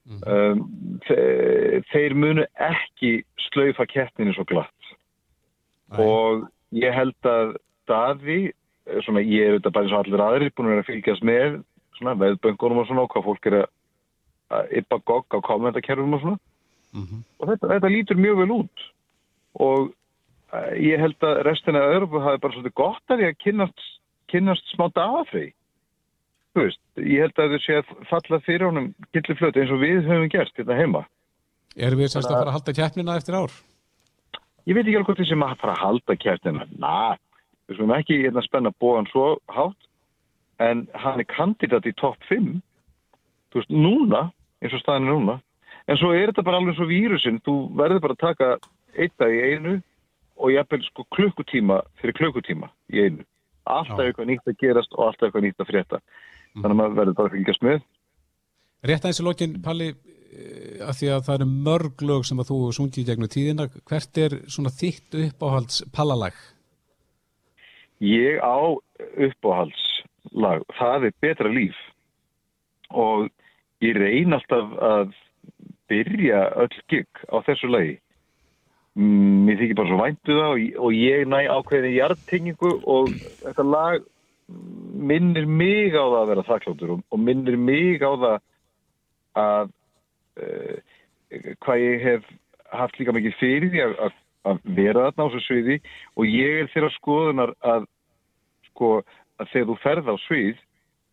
[0.03, 0.65] Um,
[1.07, 4.89] þe þeir munu ekki slaufa keppninu svo glatt.
[5.99, 7.55] Og ég held að
[7.87, 8.53] Daði,
[8.87, 11.23] eh, svona ég er auðvitað bara eins og allir aðrir búin að vera að fylgjast
[11.27, 11.57] með
[11.97, 16.39] svona veðböngunum og svona og hvað fólk er að, yppa gogg á kommentakerfum og svona.
[16.93, 17.23] Mhm.
[17.41, 18.83] og þetta, þetta lítur mjög vel út.
[19.59, 19.93] Og
[20.53, 23.85] eh, ég held að restina af Európa hafi bara svolítið gott að því að kynnast,
[24.31, 25.53] kynnast smá dagafrið
[26.53, 30.07] þú veist, ég held að þau sé að falla fyrir honum gilliflötu eins og við
[30.07, 31.05] höfum gert hérna heima.
[31.75, 33.53] Erum við semst að fara að halda keppnina eftir ár?
[34.63, 36.99] ég veit ekki alveg hvort því sem að fara að halda kjartina na,
[37.67, 39.89] við skulum ekki hérna spenna bóðan svo hátt
[40.63, 42.53] en hann er kandidat í topp 5
[43.51, 44.29] þú veist, núna
[44.63, 45.39] eins og staðin er núna.
[45.91, 47.41] En svo er þetta bara alveg svo vírusinn.
[47.43, 48.47] Þú verður bara að taka
[48.95, 49.73] eitt dag í einu
[50.39, 53.25] og jafnvel sko klukkutíma fyrir klukkutíma í einu.
[53.67, 55.99] Alltaf eitthvað nýtt að gerast og alltaf eitthvað nýtt að frétta
[56.55, 57.83] þannig að maður verður bara að fylgjast með
[58.83, 59.85] Rétt aðeins í lokin, Palli,
[60.35, 63.67] eh, af því að það eru mörg lög sem að þú sungið í gegnum tíðina,
[63.87, 66.35] hvert er svona þitt uppáhalds pallalag?
[68.03, 68.59] Ég á
[69.15, 71.79] uppáhaldslag, það er betra líf
[72.91, 73.29] og
[73.79, 75.13] ég reyn alltaf að
[75.87, 77.95] byrja öll gig á þessu lagi.
[78.99, 80.51] Mm, Mér þykir bara svo væntu það
[80.83, 84.03] og, ég næ ákveðin hjartingingu og þetta lag
[84.93, 88.37] minnir mig á það að vera þakkláttur og, og minnir mig á það
[89.43, 89.71] að
[90.39, 90.77] uh,
[91.65, 92.27] hvað ég hef
[92.73, 94.19] haft líka mikið fyrir því að, að,
[94.49, 95.79] að vera þarna á þessu sviði.
[96.17, 97.87] Og ég er þeirra skoðunar að
[98.71, 98.91] sko
[99.41, 100.61] að þegar þú ferð á svið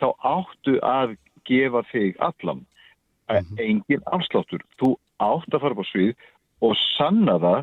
[0.00, 1.16] þá áttu að
[1.48, 2.64] gefa þig allan.
[3.30, 4.58] Mm engin afsláttur.
[4.80, 6.14] Þú átt að fara upp á svið
[6.66, 7.60] og sanna það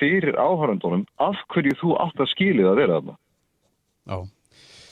[0.00, 3.14] fyrir áhörandunum af hverju þú átt að skilið að vera þarna.
[4.10, 4.18] Já.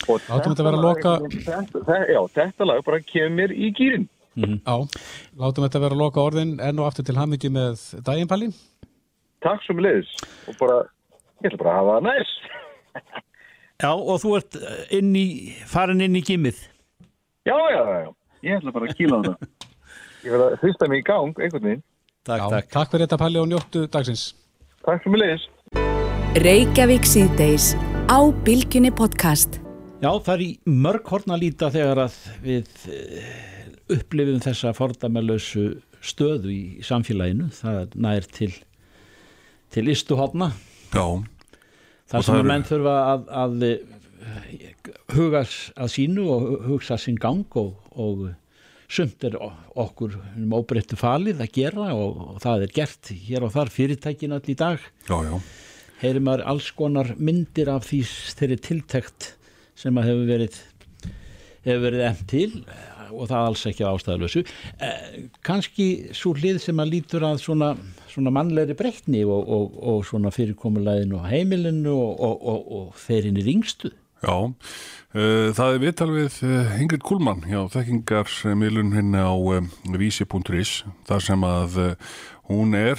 [0.08, 1.18] Og Látum þetta vera að loka-
[1.48, 4.06] þetta, já, þetta lag bara kemur í gýrin
[4.38, 4.76] Já,
[5.34, 8.52] látum þetta vera að loka orðin enn og aftur til hamingju með daginn, Palli.
[9.42, 10.12] takk sem leiðis
[10.48, 10.76] og bara,
[11.42, 12.38] ég ætla bara að hafa það næst
[13.82, 14.56] Já, og þú ert
[14.90, 15.26] inn í,
[15.70, 16.56] farin inn í gimmið.
[17.46, 18.08] Já, já, já, já.
[18.42, 19.50] Ég ætla bara að kýla þetta.
[20.24, 21.84] Ég verða að hrista mig í gang, einhvern veginn.
[22.26, 22.72] Takk, Já, takk.
[22.74, 24.24] takk fyrir þetta Palli og njóttu dagsins.
[24.82, 25.46] Takk fyrir mig leiðis.
[26.42, 27.70] Reykjavík síðdeis
[28.10, 29.60] á Bilginni podcast.
[29.98, 33.30] Já, það er í mörg horn að líta þegar að við eh,
[33.96, 35.64] upplifum þessa fordamalösu
[36.06, 37.48] stöðu í samfélaginu.
[37.56, 38.52] Það nær til,
[39.74, 40.52] til istuhotna.
[40.94, 41.02] Já,
[42.08, 44.68] Það sem að menn þurfa að, að eh,
[45.16, 48.28] huga að sínu og hugsa sinn gang og, og
[48.88, 53.52] sumt er okkur um óbreyttu falið að gera og, og það er gert hér og
[53.56, 54.78] þar fyrirtækin all í dag.
[55.10, 55.40] já, já.
[55.98, 58.04] Heyrir maður alls konar myndir af því
[58.38, 59.32] þeirri tiltekt
[59.78, 60.58] sem að hefur verið
[61.66, 64.42] hefur verið enn til eh, og það alls ekki ástæðalösu.
[64.84, 65.06] Eh,
[65.46, 67.72] Kanski svo hlið sem að lítur að svona,
[68.10, 72.68] svona mannlegri breytni og, og, og svona fyrirkomulæðinu og heimilinu og, og,
[73.40, 73.92] er yngstu.
[74.18, 80.72] Já, uh, það er viðtal við uh, Ingrid Kuhlmann hjá þekkingarmiðlun henni á uh, vísi.is
[81.06, 82.16] þar sem að uh,
[82.50, 82.98] hún er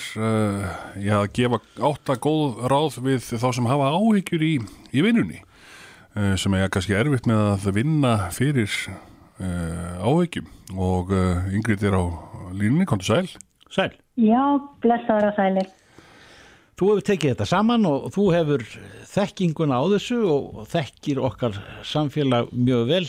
[0.96, 1.60] já, að gefa
[1.90, 4.54] átta góð ráð við þá sem hafa áhyggjur í,
[4.96, 5.42] í vinnunni
[6.40, 8.72] sem er kannski erfitt með að vinna fyrir
[9.40, 10.48] uh, áhyggjum
[10.78, 12.04] og uh, Ingrid er á
[12.54, 13.30] línunni, komdu sæl.
[13.72, 13.92] Sæl.
[14.20, 14.42] Já,
[14.84, 15.66] blessaður að sæli.
[16.80, 18.66] Þú hefur tekið þetta saman og þú hefur
[19.12, 21.58] þekkinguna á þessu og þekkir okkar
[21.88, 23.08] samfélag mjög vel.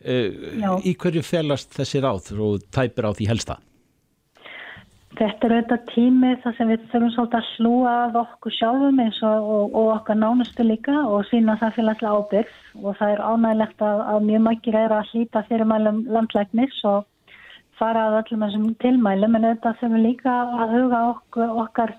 [0.00, 3.58] Uh, í hverju felast þessi ráð og tæpir á því helsta?
[5.18, 9.16] Þetta er auðvitað tími þar sem við þurfum svolítið að slúa að okkur sjálfum eins
[9.26, 12.60] og, og, og okkar nánustu líka og sína samfélagslega ábyrgð.
[12.84, 17.34] Og það er ánægilegt að, að mjög margir er að hlýta fyrirmælum landlæknis og
[17.80, 19.34] fara að öllum þessum tilmælum.
[19.34, 21.94] En auðvitað þurfum líka að huga okkur, okkar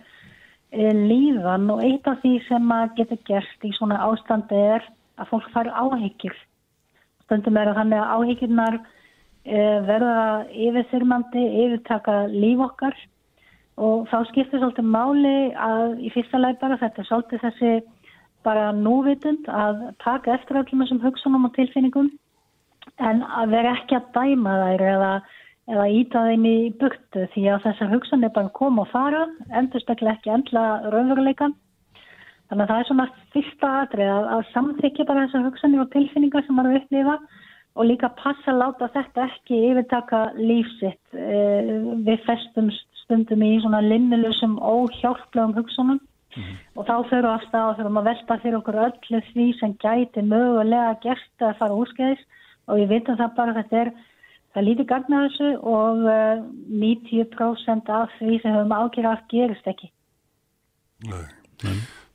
[0.71, 1.67] e, líðan.
[1.75, 4.87] Og eitt af því sem að getur gert í svona ástandi er
[5.19, 6.39] að fólk fara áhyggjur.
[7.25, 8.89] Stundum er að þannig að áhyggjurnar eh,
[9.45, 12.97] verða yfirþyrmandi, yfirtaka líf okkar
[13.81, 17.71] og þá skiptir svolítið máli að í fyrsta leið bara þetta er svolítið þessi
[18.45, 22.11] bara núvitund að taka eftir öllum þessum hugsunum og tilfinningum
[23.01, 25.11] en að vera ekki að dæma þær eða,
[25.73, 29.27] eða íta þeim í burtu því að þessar hugsanir bara koma og fara,
[29.57, 31.55] endurstaklega ekki endla raunveruleikan.
[32.49, 36.45] Þannig að það er svona fyrsta atrið að, að samþykja bara þessar hugsanir og tilfinningar
[36.45, 37.17] sem maður er að upplifa
[37.75, 41.03] og líka passa að láta þetta ekki yfirtaka lífsitt.
[41.15, 41.41] E,
[42.05, 42.71] við festum
[43.03, 46.01] stundum í svona limmilusum óhjálplegum hugsunum.
[46.79, 50.23] Og þá við að stað og þurfum að velta fyrir okkur öllu því sem gæti
[50.23, 52.23] mögulega gert að fara úrskeiðis.
[52.71, 53.91] Og við vitum það bara þetta er
[54.55, 56.43] það lítið gagna þessu og uh,
[56.83, 59.91] 90% af því sem höfum ágjörð af gerist ekki.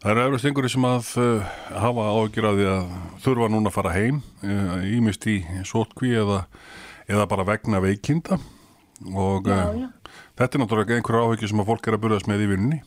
[0.07, 1.47] Það eru eflust einhverju sem að uh,
[1.83, 2.91] hafa ágjur að því að
[3.25, 4.21] þurfa núna að fara heim,
[4.87, 6.45] ímist í sótkví eða,
[7.11, 8.39] eða bara vegna veikinda
[9.11, 9.89] og Já, uh, já.
[10.39, 12.79] þetta er náttúrulega einhverju áhyggjur sem að fólk er að burðast með í vinnunni.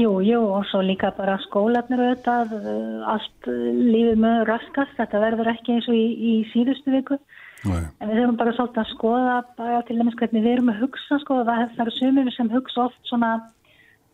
[0.00, 5.22] Jú, jú, og svo líka bara skólanir auðvitað, uh, allt uh, lífið með raskast, þetta
[5.26, 7.20] verður ekki eins og í, í síðustu viku.
[7.68, 7.84] Nei.
[8.00, 11.20] En við þurfum bara svolítið að skoða bara til dæmis hvernig við erum að hugsa,
[11.20, 13.34] sko, það eru sumir sem hugsa oft svona,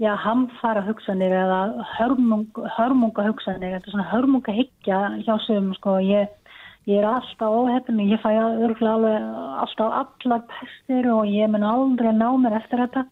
[0.03, 1.61] já, hamfara hugsanir eða
[1.97, 6.31] hörmung, hörmunga hugsanir, þetta er svona hörmunga hyggja hjá sumum, sko, ég,
[6.89, 9.27] ég er alltaf óhefn, ég fæ alveg
[9.65, 13.07] alltaf allar pestir og ég mun aldrei ná mér eftir þetta.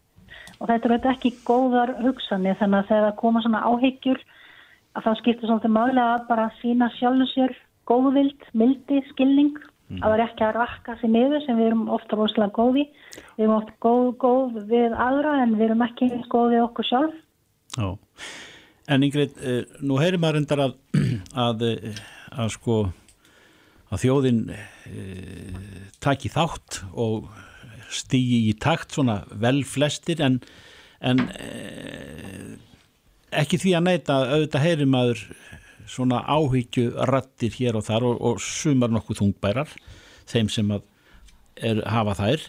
[0.60, 4.20] Og þetta eru ekki góðar hugsanir þannig að þegar koma svona áhyggjur
[4.94, 7.56] að það skiptir svolítið máli að bara sína sjálfum sér
[7.88, 9.56] góðvild, mildi, skilning
[9.92, 12.86] að það er ekki að rakka sér niður sem við erum ofta rosalega góði
[13.36, 17.22] við erum ofta góð, góð við aðra en við erum ekki góð við okkur sjálf.
[17.76, 17.88] Já.
[18.88, 20.76] En Ingrid, eh, nú heyrir maður endar að,
[21.46, 22.78] að, eh, að sko
[23.94, 24.60] að þjóðin e,
[26.02, 27.28] taki þátt og
[27.94, 30.40] stígi í takt svona vel flestir en,
[31.04, 32.56] en e,
[33.42, 34.18] ekki því að neita.
[34.34, 35.22] Auðvitað heyrir maður
[35.90, 39.74] svona áhyggju rattir hér og þar og, og sumar nokkuð þungbærar
[40.30, 40.86] þeim sem að
[41.60, 42.48] er, hafa þær.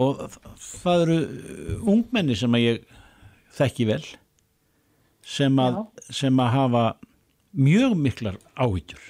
[0.00, 0.24] Og
[0.62, 1.18] það eru
[1.92, 2.98] ungmenni sem að ég
[3.56, 4.02] þekki vel
[5.26, 5.82] sem að,
[6.14, 6.84] sem að hafa
[7.52, 9.02] mjög miklar áhyggjur.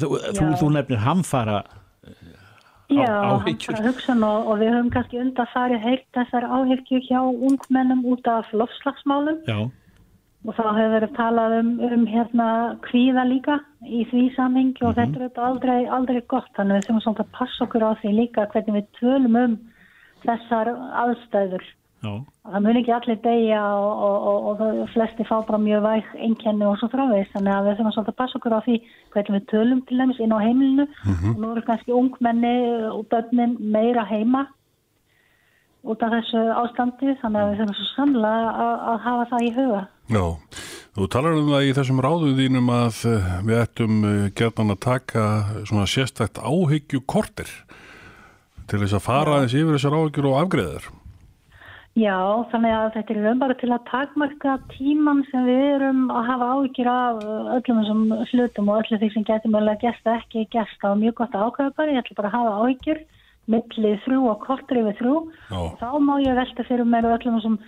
[0.00, 0.56] Þú, þú, Já.
[0.60, 1.58] þú nefnir hamfara
[2.90, 3.76] Já, áhyggjur.
[3.76, 9.42] hamfara hugsun og, við höfum kannski undarfarið heilt þessar áhyggjur hjá ungmennum út af lofslagsmálum
[9.46, 9.58] já,
[10.46, 12.46] og þá hefur verið talað um, um hérna
[12.86, 17.04] kvíða líka í því samhengi og þetta er auðvitað aldrei, aldrei gott þannig við þurfum
[17.04, 19.58] svolítið að passa okkur á því líka hvernig við tölum um
[20.24, 20.72] þessar
[21.04, 21.68] aðstæður
[22.00, 22.12] Já.
[22.48, 26.64] Það mun ekki allir degja og, og, og, og flesti fá bara mjög væg einkenni
[26.64, 27.32] og svo fráveist.
[27.34, 28.76] Þannig að við þurfum svolítið að passa okkur á því
[29.12, 30.86] hvernig við tölum til dæmis inn á heimilinu.
[31.34, 32.54] Og nú eru kannski ungmenni
[32.88, 34.46] og börnin meira heima
[35.84, 37.18] út af þessu ástandi.
[37.20, 39.82] Þannig að við þurfum svo sannlega að, að hafa það í huga.
[40.10, 40.24] Já,
[40.98, 44.00] þú talar um það í þessum ráðu þínum að eh, við ættum
[44.34, 45.26] gerðan að taka
[45.68, 47.52] svona sérstækt áhyggju kortir
[48.70, 50.90] til þess að fara aðeins yfir þessar áhyggjur og afgreðar.
[51.98, 56.28] Já, þannig að þetta er raun bara til að takmarka tíman sem við erum að
[56.28, 60.44] hafa áhyggjur af uh, öllum þessum hlutum og öllu því sem getur mögulega gæst ekki
[60.54, 60.76] gæst.
[60.78, 63.02] Það var mjög gott að ákveða bara, ég ætla bara að hafa áhyggjur
[63.50, 65.16] millið þrjú og kortur yfir þrjú.
[65.50, 65.60] Já.
[65.82, 67.58] Þá má ég velta fyrir mér öllum þessum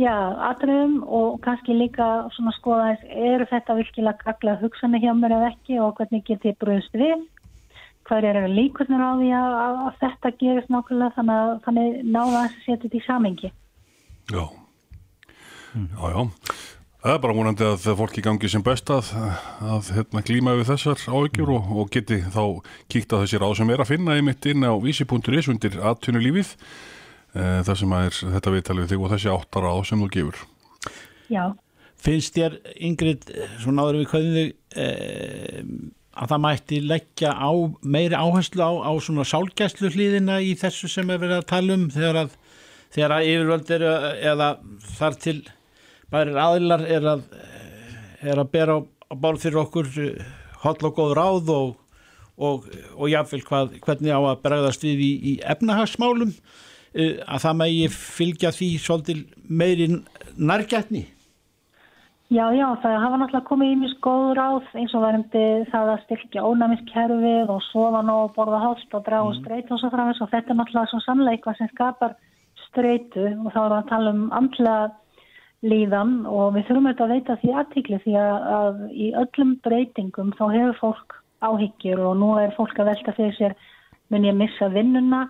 [0.00, 0.14] já,
[0.50, 5.78] atriðum og kannski líka svona skoða eru þetta virkilega gaglega hugsanir hjá mér eða ekki
[5.82, 7.24] og hvernig get ég bröðst við?
[8.04, 12.42] Hver eru líkurnir á því að, að, að þetta gerist nákvæmlega þannig að þannig náða
[12.42, 13.52] að setja þetta í samengi.
[14.34, 14.44] Já,
[15.74, 16.22] já, já.
[17.04, 19.10] Það er bara vonandi að fólki gangi sem best að,
[19.60, 22.44] að hérna, glíma við þessar áhyggjur og, og geti þá
[22.88, 26.54] kíkt á þessi ráð sem er að finna í mitt inn á vísi.is undir aðtunulífið
[27.34, 30.40] e, þar sem er þetta viðtalið þig og þessi áttar ráð sem þú gefur.
[31.32, 31.44] Já.
[32.04, 33.28] Finnst þér, Ingrid,
[33.62, 35.60] svona áður við hvernig þig eh,
[36.14, 41.10] að það mætti leggja á meiri áherslu á, á svona sálgæslu hlýðina í þessu sem
[41.10, 42.34] er verið að tala um þegar að,
[42.94, 43.86] þegar að yfirvöld er
[44.34, 44.50] eða
[44.98, 45.38] þar til
[46.12, 47.24] bærir aðilar er að,
[48.22, 49.90] er að bera á, á bál fyrir okkur
[50.64, 51.74] holl og góð ráð og,
[52.36, 57.58] og, og jáfnvel hvað, hvernig á að bregðast við í, í efnahagsmálum eh, að það
[57.58, 59.88] megi fylgja því svolítil meiri
[60.38, 61.08] nærgætni.
[62.32, 66.04] Já, já, það hafa náttúrulega komið í mjög góð ráð eins og verðandi það að
[66.06, 69.40] styrkja ónæmiskerfið og sofa nóg og borða hást og draga mm.
[69.42, 72.16] streytu og svo framins og þetta er náttúrulega svo sannlega eitthvað sem skapar
[72.64, 74.78] streytu og þá erum við að tala um andlega
[75.74, 76.16] líðan.
[76.30, 80.44] Og við þurfum auðvitað að veita því aðtíkli því að, að í öllum breytingum þá
[80.56, 82.04] hefur fólk áhyggjur.
[82.08, 83.58] Og nú er fólk að velta fyrir sér
[84.08, 85.26] mun ég missa vinnuna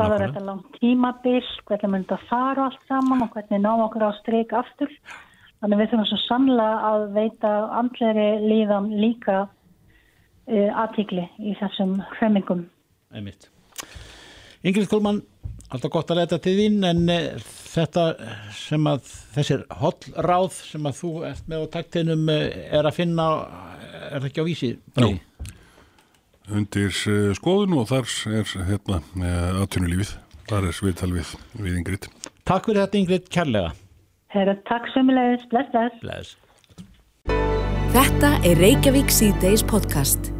[0.00, 4.08] hvað er þetta langt tímabil hvernig mun þetta fara allt saman og hvernig ná okkur
[4.08, 4.90] á streik aftur
[5.60, 12.62] Þannig við þurfum svo sannlega að veita andleri líðan líka uh, aðtíkli í þessum hremmingum.
[13.12, 13.50] Einmitt.
[14.64, 15.20] Ingrid Kolmann,
[15.68, 18.06] alltaf gott að leta til þín en uh, þetta
[18.56, 22.40] sem að þessir hollráð sem að þú ert með á taktinum uh,
[22.80, 23.28] er að finna,
[24.08, 24.72] er ekki á vísi?
[24.96, 25.12] Jú.
[26.50, 29.00] Undir uh, skoðun og þar er hérna
[29.62, 30.16] aðtunulífið,
[30.50, 32.10] þar er viðtal við, við Ingrid.
[32.48, 33.72] Takk fyrir þetta Ingrid, kærlega.
[34.30, 36.02] Herra, takk sömulegis, bless, bless.
[36.02, 36.36] Bless.
[37.90, 40.30] Þetta er Reykjavík C-Days podcast.